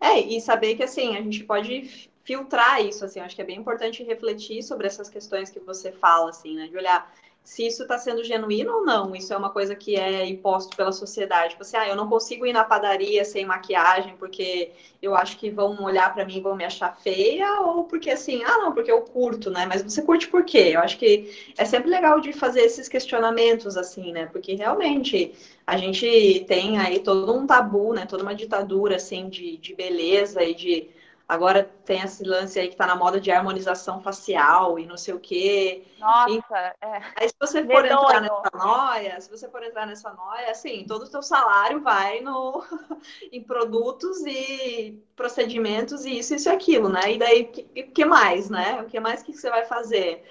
É, 0.00 0.20
e 0.20 0.40
saber 0.40 0.76
que 0.76 0.82
assim, 0.82 1.16
a 1.16 1.22
gente 1.22 1.44
pode 1.44 2.10
filtrar 2.24 2.80
isso, 2.80 3.04
assim, 3.04 3.20
acho 3.20 3.36
que 3.36 3.42
é 3.42 3.44
bem 3.44 3.58
importante 3.58 4.02
refletir 4.02 4.62
sobre 4.62 4.86
essas 4.86 5.08
questões 5.08 5.50
que 5.50 5.60
você 5.60 5.92
fala, 5.92 6.30
assim, 6.30 6.56
né? 6.56 6.68
De 6.68 6.76
olhar 6.76 7.12
se 7.44 7.66
isso 7.66 7.82
está 7.82 7.98
sendo 7.98 8.24
genuíno 8.24 8.78
ou 8.78 8.84
não. 8.84 9.14
Isso 9.14 9.34
é 9.34 9.36
uma 9.36 9.50
coisa 9.50 9.76
que 9.76 9.94
é 9.96 10.26
imposto 10.26 10.74
pela 10.74 10.90
sociedade. 10.92 11.50
Tipo 11.50 11.62
assim, 11.62 11.76
ah, 11.76 11.86
eu 11.86 11.94
não 11.94 12.08
consigo 12.08 12.46
ir 12.46 12.54
na 12.54 12.64
padaria 12.64 13.22
sem 13.22 13.44
maquiagem 13.44 14.16
porque 14.16 14.72
eu 15.02 15.14
acho 15.14 15.36
que 15.36 15.50
vão 15.50 15.84
olhar 15.84 16.14
para 16.14 16.24
mim 16.24 16.38
e 16.38 16.40
vão 16.40 16.56
me 16.56 16.64
achar 16.64 16.96
feia, 16.96 17.60
ou 17.60 17.84
porque 17.84 18.10
assim, 18.10 18.42
ah, 18.44 18.56
não, 18.58 18.72
porque 18.72 18.90
eu 18.90 19.02
curto, 19.02 19.50
né? 19.50 19.66
Mas 19.66 19.82
você 19.82 20.00
curte 20.00 20.26
por 20.28 20.42
quê? 20.44 20.70
Eu 20.74 20.80
acho 20.80 20.96
que 20.96 21.52
é 21.58 21.66
sempre 21.66 21.90
legal 21.90 22.18
de 22.18 22.32
fazer 22.32 22.62
esses 22.62 22.88
questionamentos, 22.88 23.76
assim, 23.76 24.10
né? 24.10 24.24
Porque 24.32 24.54
realmente 24.54 25.34
a 25.66 25.76
gente 25.76 26.44
tem 26.48 26.78
aí 26.78 27.00
todo 27.00 27.30
um 27.34 27.46
tabu, 27.46 27.92
né? 27.92 28.06
Toda 28.06 28.22
uma 28.22 28.34
ditadura, 28.34 28.96
assim, 28.96 29.28
de, 29.28 29.58
de 29.58 29.74
beleza 29.74 30.42
e 30.42 30.54
de 30.54 30.88
Agora 31.26 31.64
tem 31.86 32.02
esse 32.02 32.22
lance 32.22 32.60
aí 32.60 32.68
que 32.68 32.76
tá 32.76 32.86
na 32.86 32.94
moda 32.94 33.18
de 33.18 33.30
harmonização 33.30 34.02
facial 34.02 34.78
e 34.78 34.84
não 34.84 34.96
sei 34.96 35.14
o 35.14 35.20
quê. 35.20 35.82
Nossa, 35.98 36.30
e... 36.30 36.84
é. 36.84 37.02
Aí 37.16 37.28
se 37.28 37.34
você 37.40 37.62
for 37.62 37.82
Medonho. 37.82 38.02
entrar 38.02 38.20
nessa 38.20 38.50
noia, 38.54 39.20
se 39.20 39.30
você 39.30 39.48
for 39.48 39.62
entrar 39.62 39.86
nessa 39.86 40.12
noia, 40.12 40.50
assim, 40.50 40.84
todo 40.86 41.02
o 41.02 41.06
seu 41.06 41.22
salário 41.22 41.80
vai 41.80 42.20
no 42.20 42.62
em 43.32 43.42
produtos 43.42 44.20
e 44.26 45.02
procedimentos 45.16 46.04
e 46.04 46.18
isso, 46.18 46.34
isso 46.34 46.50
e 46.50 46.52
aquilo, 46.52 46.90
né? 46.90 47.12
E 47.12 47.18
daí, 47.18 47.42
o 47.42 47.46
que, 47.46 47.82
que, 47.84 48.04
mais, 48.04 48.50
né? 48.50 48.82
O 48.82 48.84
que 48.84 49.00
mais 49.00 49.22
que 49.22 49.32
você 49.32 49.48
vai 49.48 49.64
fazer? 49.64 50.24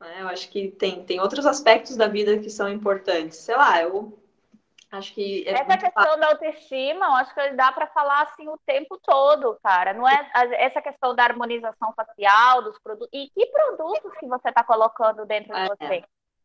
Né? 0.00 0.18
Eu 0.20 0.28
acho 0.28 0.48
que 0.48 0.68
tem, 0.68 1.02
tem 1.04 1.18
outros 1.20 1.44
aspectos 1.44 1.96
da 1.96 2.06
vida 2.06 2.38
que 2.38 2.50
são 2.50 2.68
importantes. 2.68 3.38
Sei 3.38 3.56
lá, 3.56 3.82
eu 3.82 4.16
Acho 4.96 5.14
que 5.14 5.44
é 5.46 5.52
essa 5.52 5.76
questão 5.76 6.04
fácil. 6.04 6.20
da 6.20 6.28
autoestima, 6.28 7.06
eu 7.06 7.12
acho 7.12 7.34
que 7.34 7.50
dá 7.50 7.72
para 7.72 7.86
falar 7.88 8.22
assim 8.22 8.48
o 8.48 8.58
tempo 8.66 8.98
todo, 9.02 9.58
cara. 9.62 9.92
Não 9.92 10.08
é 10.08 10.30
essa 10.54 10.80
questão 10.80 11.14
da 11.14 11.24
harmonização 11.24 11.92
facial 11.94 12.62
dos 12.62 12.78
produtos 12.78 13.10
e 13.12 13.30
que 13.30 13.46
produtos 13.46 14.12
que 14.18 14.26
você 14.26 14.48
está 14.48 14.64
colocando 14.64 15.24
dentro 15.26 15.52
de 15.52 15.60
é. 15.60 15.66
você. 15.68 16.04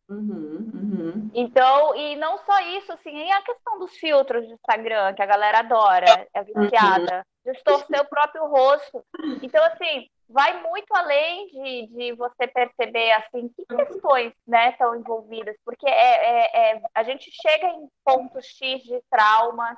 Uhum, 0.10 0.70
uhum. 0.74 1.32
Então, 1.34 1.96
e 1.96 2.18
não 2.18 2.38
só 2.40 2.60
isso, 2.78 2.92
assim, 2.92 3.16
e 3.16 3.32
a 3.32 3.42
questão 3.44 3.80
dos 3.80 3.96
filtros 3.96 4.46
de 4.46 4.54
Instagram, 4.54 5.14
que 5.14 5.22
a 5.22 5.26
galera 5.26 5.60
adora, 5.60 6.28
é 6.34 6.44
viciada, 6.44 7.24
uhum. 7.46 7.54
distorcer 7.54 8.02
o 8.02 8.10
próprio 8.10 8.46
rosto. 8.48 9.06
Então, 9.42 9.64
assim, 9.66 10.10
vai 10.32 10.62
muito 10.62 10.92
além 10.94 11.48
de, 11.48 11.88
de 11.88 12.14
você 12.14 12.48
perceber 12.48 13.12
assim 13.14 13.50
que 13.50 13.66
questões 13.66 14.34
né, 14.48 14.70
estão 14.70 14.96
envolvidas, 14.96 15.56
porque 15.64 15.88
é, 15.88 15.92
é, 15.92 16.76
é, 16.76 16.82
a 16.94 17.04
gente 17.04 17.30
chega 17.32 17.68
em 17.68 17.88
pontos 18.04 18.46
X 18.46 18.84
de 18.84 19.02
trauma, 19.10 19.78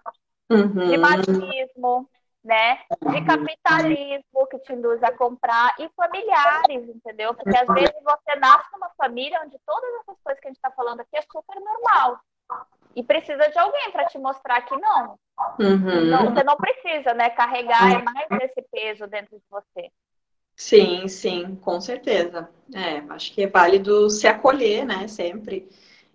uhum. 0.50 0.90
de 0.90 0.98
machismo, 0.98 2.10
né, 2.44 2.80
de 3.02 3.26
capitalismo 3.26 4.48
que 4.50 4.60
te 4.60 4.74
induz 4.74 5.02
a 5.02 5.12
comprar 5.12 5.76
e 5.80 5.90
familiares, 5.96 6.90
entendeu? 6.90 7.34
Porque 7.34 7.56
às 7.56 7.68
vezes 7.68 7.96
você 8.04 8.36
nasce 8.38 8.70
numa 8.74 8.90
família 8.98 9.42
onde 9.44 9.58
todas 9.66 9.90
essas 10.02 10.18
coisas 10.22 10.40
que 10.40 10.48
a 10.48 10.50
gente 10.50 10.58
está 10.58 10.72
falando 10.72 11.00
aqui 11.00 11.18
é 11.18 11.22
super 11.22 11.60
normal 11.60 12.20
e 12.96 13.02
precisa 13.02 13.50
de 13.50 13.58
alguém 13.58 13.92
para 13.92 14.06
te 14.06 14.18
mostrar 14.20 14.62
que 14.62 14.76
não. 14.78 15.18
Uhum. 15.60 16.06
não. 16.06 16.26
Você 16.26 16.44
não 16.44 16.56
precisa, 16.58 17.14
né, 17.14 17.30
carregar 17.32 17.92
é 17.92 18.02
mais 18.02 18.28
esse 18.44 18.62
peso 18.72 19.08
dentro 19.08 19.38
de 19.38 19.44
você. 19.50 19.92
Sim, 20.64 21.08
sim, 21.10 21.56
com 21.58 21.82
certeza. 21.82 22.50
É, 22.74 23.00
acho 23.10 23.34
que 23.34 23.44
é 23.44 23.48
válido 23.48 24.10
se 24.10 24.26
acolher, 24.28 24.86
né? 24.86 25.08
Sempre. 25.10 25.68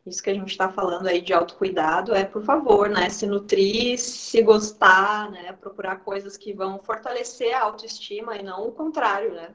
Isso 0.07 0.23
que 0.23 0.31
a 0.31 0.35
gente 0.35 0.49
está 0.49 0.71
falando 0.71 1.07
aí 1.07 1.21
de 1.21 1.35
autocuidado 1.35 2.15
é, 2.15 2.25
por 2.25 2.43
favor, 2.43 2.89
né? 2.89 3.11
Se 3.11 3.27
nutrir, 3.27 3.99
se 3.99 4.41
gostar, 4.43 5.31
né? 5.31 5.53
Procurar 5.53 5.97
coisas 5.97 6.37
que 6.39 6.55
vão 6.55 6.79
fortalecer 6.79 7.55
a 7.55 7.63
autoestima 7.65 8.37
e 8.37 8.43
não 8.43 8.67
o 8.67 8.73
contrário, 8.73 9.35
né? 9.35 9.51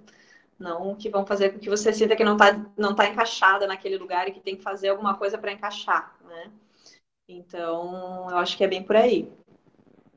Não 0.60 0.96
que 0.96 1.10
vão 1.10 1.26
fazer 1.26 1.52
com 1.52 1.60
que 1.60 1.70
você 1.70 1.92
sinta 1.92 2.16
que 2.16 2.24
não 2.24 2.34
está 2.34 2.54
não 2.78 2.94
tá 2.94 3.08
encaixada 3.08 3.66
naquele 3.66 3.98
lugar 3.98 4.28
e 4.28 4.32
que 4.32 4.42
tem 4.42 4.56
que 4.56 4.62
fazer 4.64 4.90
alguma 4.90 5.18
coisa 5.18 5.40
para 5.40 5.52
encaixar, 5.52 6.16
né? 6.24 6.52
Então, 7.28 8.28
eu 8.30 8.38
acho 8.38 8.56
que 8.56 8.64
é 8.64 8.68
bem 8.68 8.84
por 8.84 8.96
aí. 8.96 9.28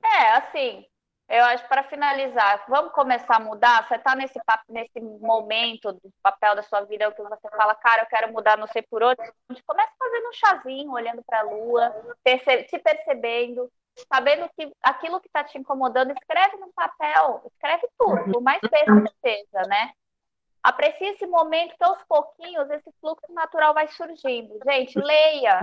É, 0.05 0.33
assim, 0.37 0.85
eu 1.29 1.45
acho 1.45 1.67
para 1.69 1.83
finalizar, 1.85 2.65
vamos 2.69 2.93
começar 2.93 3.37
a 3.37 3.41
mudar. 3.41 3.87
Você 3.87 3.97
está 3.97 4.15
nesse, 4.15 4.39
nesse 4.69 5.01
momento 5.01 5.93
do 5.93 6.13
papel 6.23 6.55
da 6.55 6.63
sua 6.63 6.83
vida, 6.83 7.11
que 7.13 7.23
você 7.23 7.49
fala, 7.51 7.75
cara, 7.75 8.03
eu 8.03 8.07
quero 8.07 8.33
mudar, 8.33 8.57
não 8.57 8.69
sei 8.69 8.83
por 8.83 9.03
onde. 9.03 9.21
Começa 9.67 9.93
fazendo 9.99 10.29
um 10.29 10.33
chazinho, 10.33 10.93
olhando 10.93 11.23
para 11.25 11.41
a 11.41 11.43
lua, 11.43 12.17
perce 12.23 12.79
percebendo, 12.79 13.71
sabendo 14.13 14.49
que 14.57 14.73
aquilo 14.83 15.21
que 15.21 15.27
está 15.27 15.43
te 15.43 15.59
incomodando, 15.59 16.13
escreve 16.13 16.57
no 16.59 16.73
papel, 16.73 17.43
escreve 17.53 17.89
tudo, 17.99 18.33
por 18.33 18.43
mais 18.43 18.61
besta 18.61 19.03
que 19.03 19.15
seja, 19.21 19.63
né? 19.69 19.93
Aprecie 20.63 21.09
esse 21.09 21.27
momento 21.27 21.77
que 21.77 21.85
aos 21.85 22.03
pouquinhos 22.05 22.69
esse 22.71 22.91
fluxo 23.01 23.33
natural 23.33 23.73
vai 23.73 23.89
surgindo. 23.89 24.59
Gente, 24.65 24.99
leia, 24.99 25.61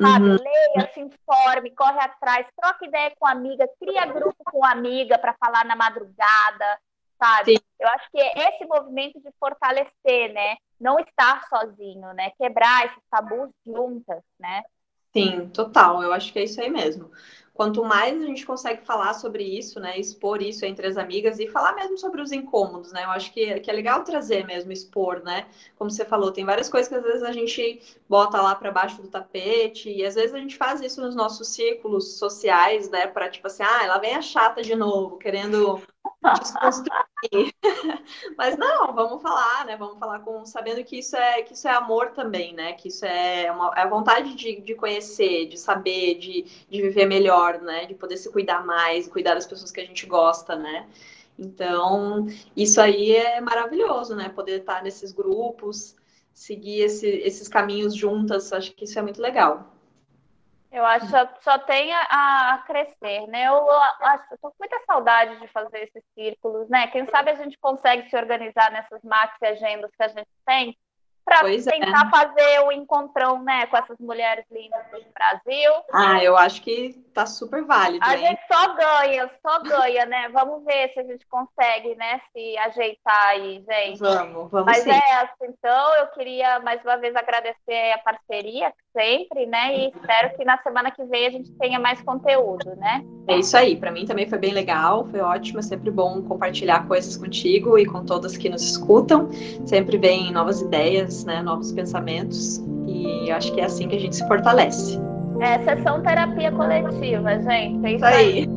sabe? 0.00 0.26
Uhum. 0.26 0.36
Leia, 0.36 0.90
se 0.92 1.00
informe, 1.00 1.70
corre 1.74 2.00
atrás, 2.00 2.46
troca 2.56 2.86
ideia 2.86 3.12
com 3.18 3.26
amiga, 3.26 3.68
cria 3.80 4.06
grupo 4.06 4.42
com 4.44 4.64
amiga 4.64 5.18
para 5.18 5.34
falar 5.34 5.64
na 5.64 5.76
madrugada, 5.76 6.78
sabe? 7.18 7.56
Sim. 7.56 7.58
Eu 7.80 7.88
acho 7.88 8.10
que 8.10 8.20
é 8.20 8.50
esse 8.50 8.64
movimento 8.66 9.20
de 9.20 9.30
fortalecer, 9.38 10.32
né? 10.32 10.56
Não 10.80 10.98
estar 10.98 11.46
sozinho, 11.48 12.12
né? 12.14 12.30
Quebrar 12.38 12.86
esses 12.86 13.02
tabus 13.10 13.50
juntas, 13.66 14.22
né? 14.38 14.62
Sim, 15.12 15.48
total. 15.48 16.02
Eu 16.02 16.12
acho 16.12 16.32
que 16.32 16.38
é 16.38 16.44
isso 16.44 16.60
aí 16.60 16.70
mesmo 16.70 17.10
quanto 17.58 17.84
mais 17.84 18.22
a 18.22 18.24
gente 18.24 18.46
consegue 18.46 18.82
falar 18.82 19.14
sobre 19.14 19.42
isso, 19.42 19.80
né, 19.80 19.98
expor 19.98 20.40
isso 20.40 20.64
entre 20.64 20.86
as 20.86 20.96
amigas 20.96 21.40
e 21.40 21.48
falar 21.48 21.74
mesmo 21.74 21.98
sobre 21.98 22.22
os 22.22 22.30
incômodos, 22.30 22.92
né, 22.92 23.02
eu 23.02 23.10
acho 23.10 23.32
que, 23.32 23.58
que 23.58 23.68
é 23.68 23.74
legal 23.74 24.04
trazer 24.04 24.46
mesmo, 24.46 24.70
expor, 24.70 25.24
né, 25.24 25.44
como 25.76 25.90
você 25.90 26.04
falou, 26.04 26.30
tem 26.30 26.44
várias 26.44 26.68
coisas 26.68 26.88
que 26.88 26.94
às 26.94 27.02
vezes 27.02 27.24
a 27.24 27.32
gente 27.32 27.82
bota 28.08 28.40
lá 28.40 28.54
para 28.54 28.70
baixo 28.70 29.02
do 29.02 29.08
tapete 29.08 29.90
e 29.90 30.06
às 30.06 30.14
vezes 30.14 30.32
a 30.32 30.38
gente 30.38 30.56
faz 30.56 30.80
isso 30.80 31.00
nos 31.00 31.16
nossos 31.16 31.48
círculos 31.48 32.16
sociais, 32.16 32.88
né, 32.90 33.08
para 33.08 33.28
tipo 33.28 33.48
assim, 33.48 33.64
ah, 33.64 33.82
ela 33.82 33.98
vem 33.98 34.14
a 34.14 34.22
chata 34.22 34.62
de 34.62 34.76
novo, 34.76 35.18
querendo 35.18 35.82
desconstruir. 36.40 37.54
Mas 38.36 38.56
não, 38.56 38.92
vamos 38.94 39.22
falar, 39.22 39.64
né? 39.66 39.76
Vamos 39.76 39.98
falar 39.98 40.20
com 40.20 40.44
sabendo 40.46 40.84
que 40.84 40.98
isso 40.98 41.16
é 41.16 41.42
que 41.42 41.54
isso 41.54 41.66
é 41.68 41.72
amor 41.72 42.10
também, 42.10 42.54
né? 42.54 42.72
Que 42.74 42.88
isso 42.88 43.04
é 43.04 43.50
uma 43.50 43.72
é 43.76 43.82
a 43.82 43.88
vontade 43.88 44.34
de, 44.34 44.60
de 44.60 44.74
conhecer, 44.74 45.46
de 45.46 45.58
saber, 45.58 46.18
de, 46.18 46.44
de 46.68 46.82
viver 46.82 47.06
melhor, 47.06 47.60
né? 47.60 47.86
De 47.86 47.94
poder 47.94 48.16
se 48.16 48.30
cuidar 48.30 48.64
mais, 48.64 49.08
cuidar 49.08 49.34
das 49.34 49.46
pessoas 49.46 49.70
que 49.70 49.80
a 49.80 49.84
gente 49.84 50.06
gosta, 50.06 50.56
né? 50.56 50.88
Então, 51.38 52.26
isso 52.56 52.80
aí 52.80 53.12
é 53.14 53.40
maravilhoso, 53.40 54.14
né? 54.16 54.28
Poder 54.28 54.60
estar 54.60 54.82
nesses 54.82 55.12
grupos, 55.12 55.94
seguir 56.34 56.80
esse, 56.80 57.06
esses 57.06 57.46
caminhos 57.48 57.94
juntas, 57.94 58.52
acho 58.52 58.74
que 58.74 58.84
isso 58.84 58.98
é 58.98 59.02
muito 59.02 59.22
legal. 59.22 59.77
Eu 60.70 60.84
acho 60.84 61.06
que 61.06 61.42
só 61.42 61.58
tem 61.60 61.92
a, 61.92 62.54
a 62.54 62.58
crescer, 62.66 63.26
né? 63.28 63.48
Eu, 63.48 63.70
acho, 63.70 64.24
eu 64.32 64.38
com 64.38 64.52
muita 64.58 64.78
saudade 64.86 65.40
de 65.40 65.48
fazer 65.48 65.84
esses 65.84 66.02
círculos, 66.14 66.68
né? 66.68 66.88
Quem 66.88 67.06
sabe 67.08 67.30
a 67.30 67.34
gente 67.34 67.56
consegue 67.58 68.08
se 68.10 68.16
organizar 68.16 68.70
nessas 68.70 69.02
maxi 69.02 69.44
agendas 69.46 69.90
que 69.96 70.02
a 70.02 70.08
gente 70.08 70.28
tem 70.44 70.76
para 71.28 71.52
é. 71.52 71.56
tentar 71.58 72.06
é. 72.06 72.10
fazer 72.10 72.60
o 72.64 72.72
encontrão, 72.72 73.42
né, 73.42 73.66
com 73.66 73.76
essas 73.76 73.98
mulheres 73.98 74.44
lindas 74.50 74.80
do 74.90 75.04
Brasil. 75.12 75.72
Ah, 75.92 76.24
eu 76.24 76.36
acho 76.36 76.62
que 76.62 76.94
tá 77.12 77.26
super 77.26 77.64
válido. 77.64 78.04
A 78.04 78.16
hein? 78.16 78.26
gente 78.26 78.40
só 78.50 78.74
ganha, 78.74 79.30
só 79.42 79.60
ganha, 79.60 80.06
né? 80.06 80.28
Vamos 80.30 80.64
ver 80.64 80.92
se 80.92 81.00
a 81.00 81.04
gente 81.04 81.26
consegue, 81.26 81.94
né, 81.96 82.20
se 82.32 82.56
ajeitar 82.58 83.26
aí, 83.28 83.64
gente. 83.68 83.98
Vamos, 83.98 84.50
vamos 84.50 84.66
Mas 84.66 84.78
sim. 84.78 84.90
é, 84.90 85.14
assim, 85.20 85.52
então 85.58 85.96
eu 85.96 86.06
queria 86.08 86.60
mais 86.60 86.82
uma 86.82 86.96
vez 86.96 87.14
agradecer 87.14 87.92
a 87.92 87.98
parceria 87.98 88.72
sempre, 88.92 89.46
né? 89.46 89.76
E 89.76 89.88
espero 89.88 90.36
que 90.36 90.44
na 90.44 90.58
semana 90.58 90.90
que 90.90 91.04
vem 91.04 91.26
a 91.26 91.30
gente 91.30 91.52
tenha 91.52 91.78
mais 91.78 92.00
conteúdo, 92.02 92.74
né? 92.76 93.04
É 93.28 93.36
isso 93.36 93.56
aí. 93.56 93.76
Para 93.76 93.92
mim 93.92 94.06
também 94.06 94.28
foi 94.28 94.38
bem 94.38 94.52
legal, 94.52 95.04
foi 95.06 95.20
ótimo, 95.20 95.58
é 95.58 95.62
sempre 95.62 95.90
bom 95.90 96.22
compartilhar 96.22 96.86
coisas 96.88 97.16
contigo 97.16 97.78
e 97.78 97.86
com 97.86 98.04
todas 98.04 98.36
que 98.36 98.48
nos 98.48 98.62
escutam. 98.62 99.28
Sempre 99.66 99.98
vem 99.98 100.32
novas 100.32 100.60
ideias, 100.60 101.17
né? 101.24 101.42
Novos 101.42 101.72
pensamentos 101.72 102.62
e 102.86 103.30
acho 103.30 103.52
que 103.52 103.60
é 103.60 103.64
assim 103.64 103.88
que 103.88 103.96
a 103.96 104.00
gente 104.00 104.16
se 104.16 104.26
fortalece. 104.26 104.98
É 105.40 105.58
sessão 105.60 106.02
terapia 106.02 106.50
coletiva, 106.50 107.38
gente. 107.40 107.86
É 107.86 107.92
isso 107.92 108.04
aí. 108.04 108.48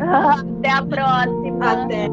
Até 0.00 0.70
a 0.70 0.82
próxima. 0.82 1.84
Até. 1.84 2.08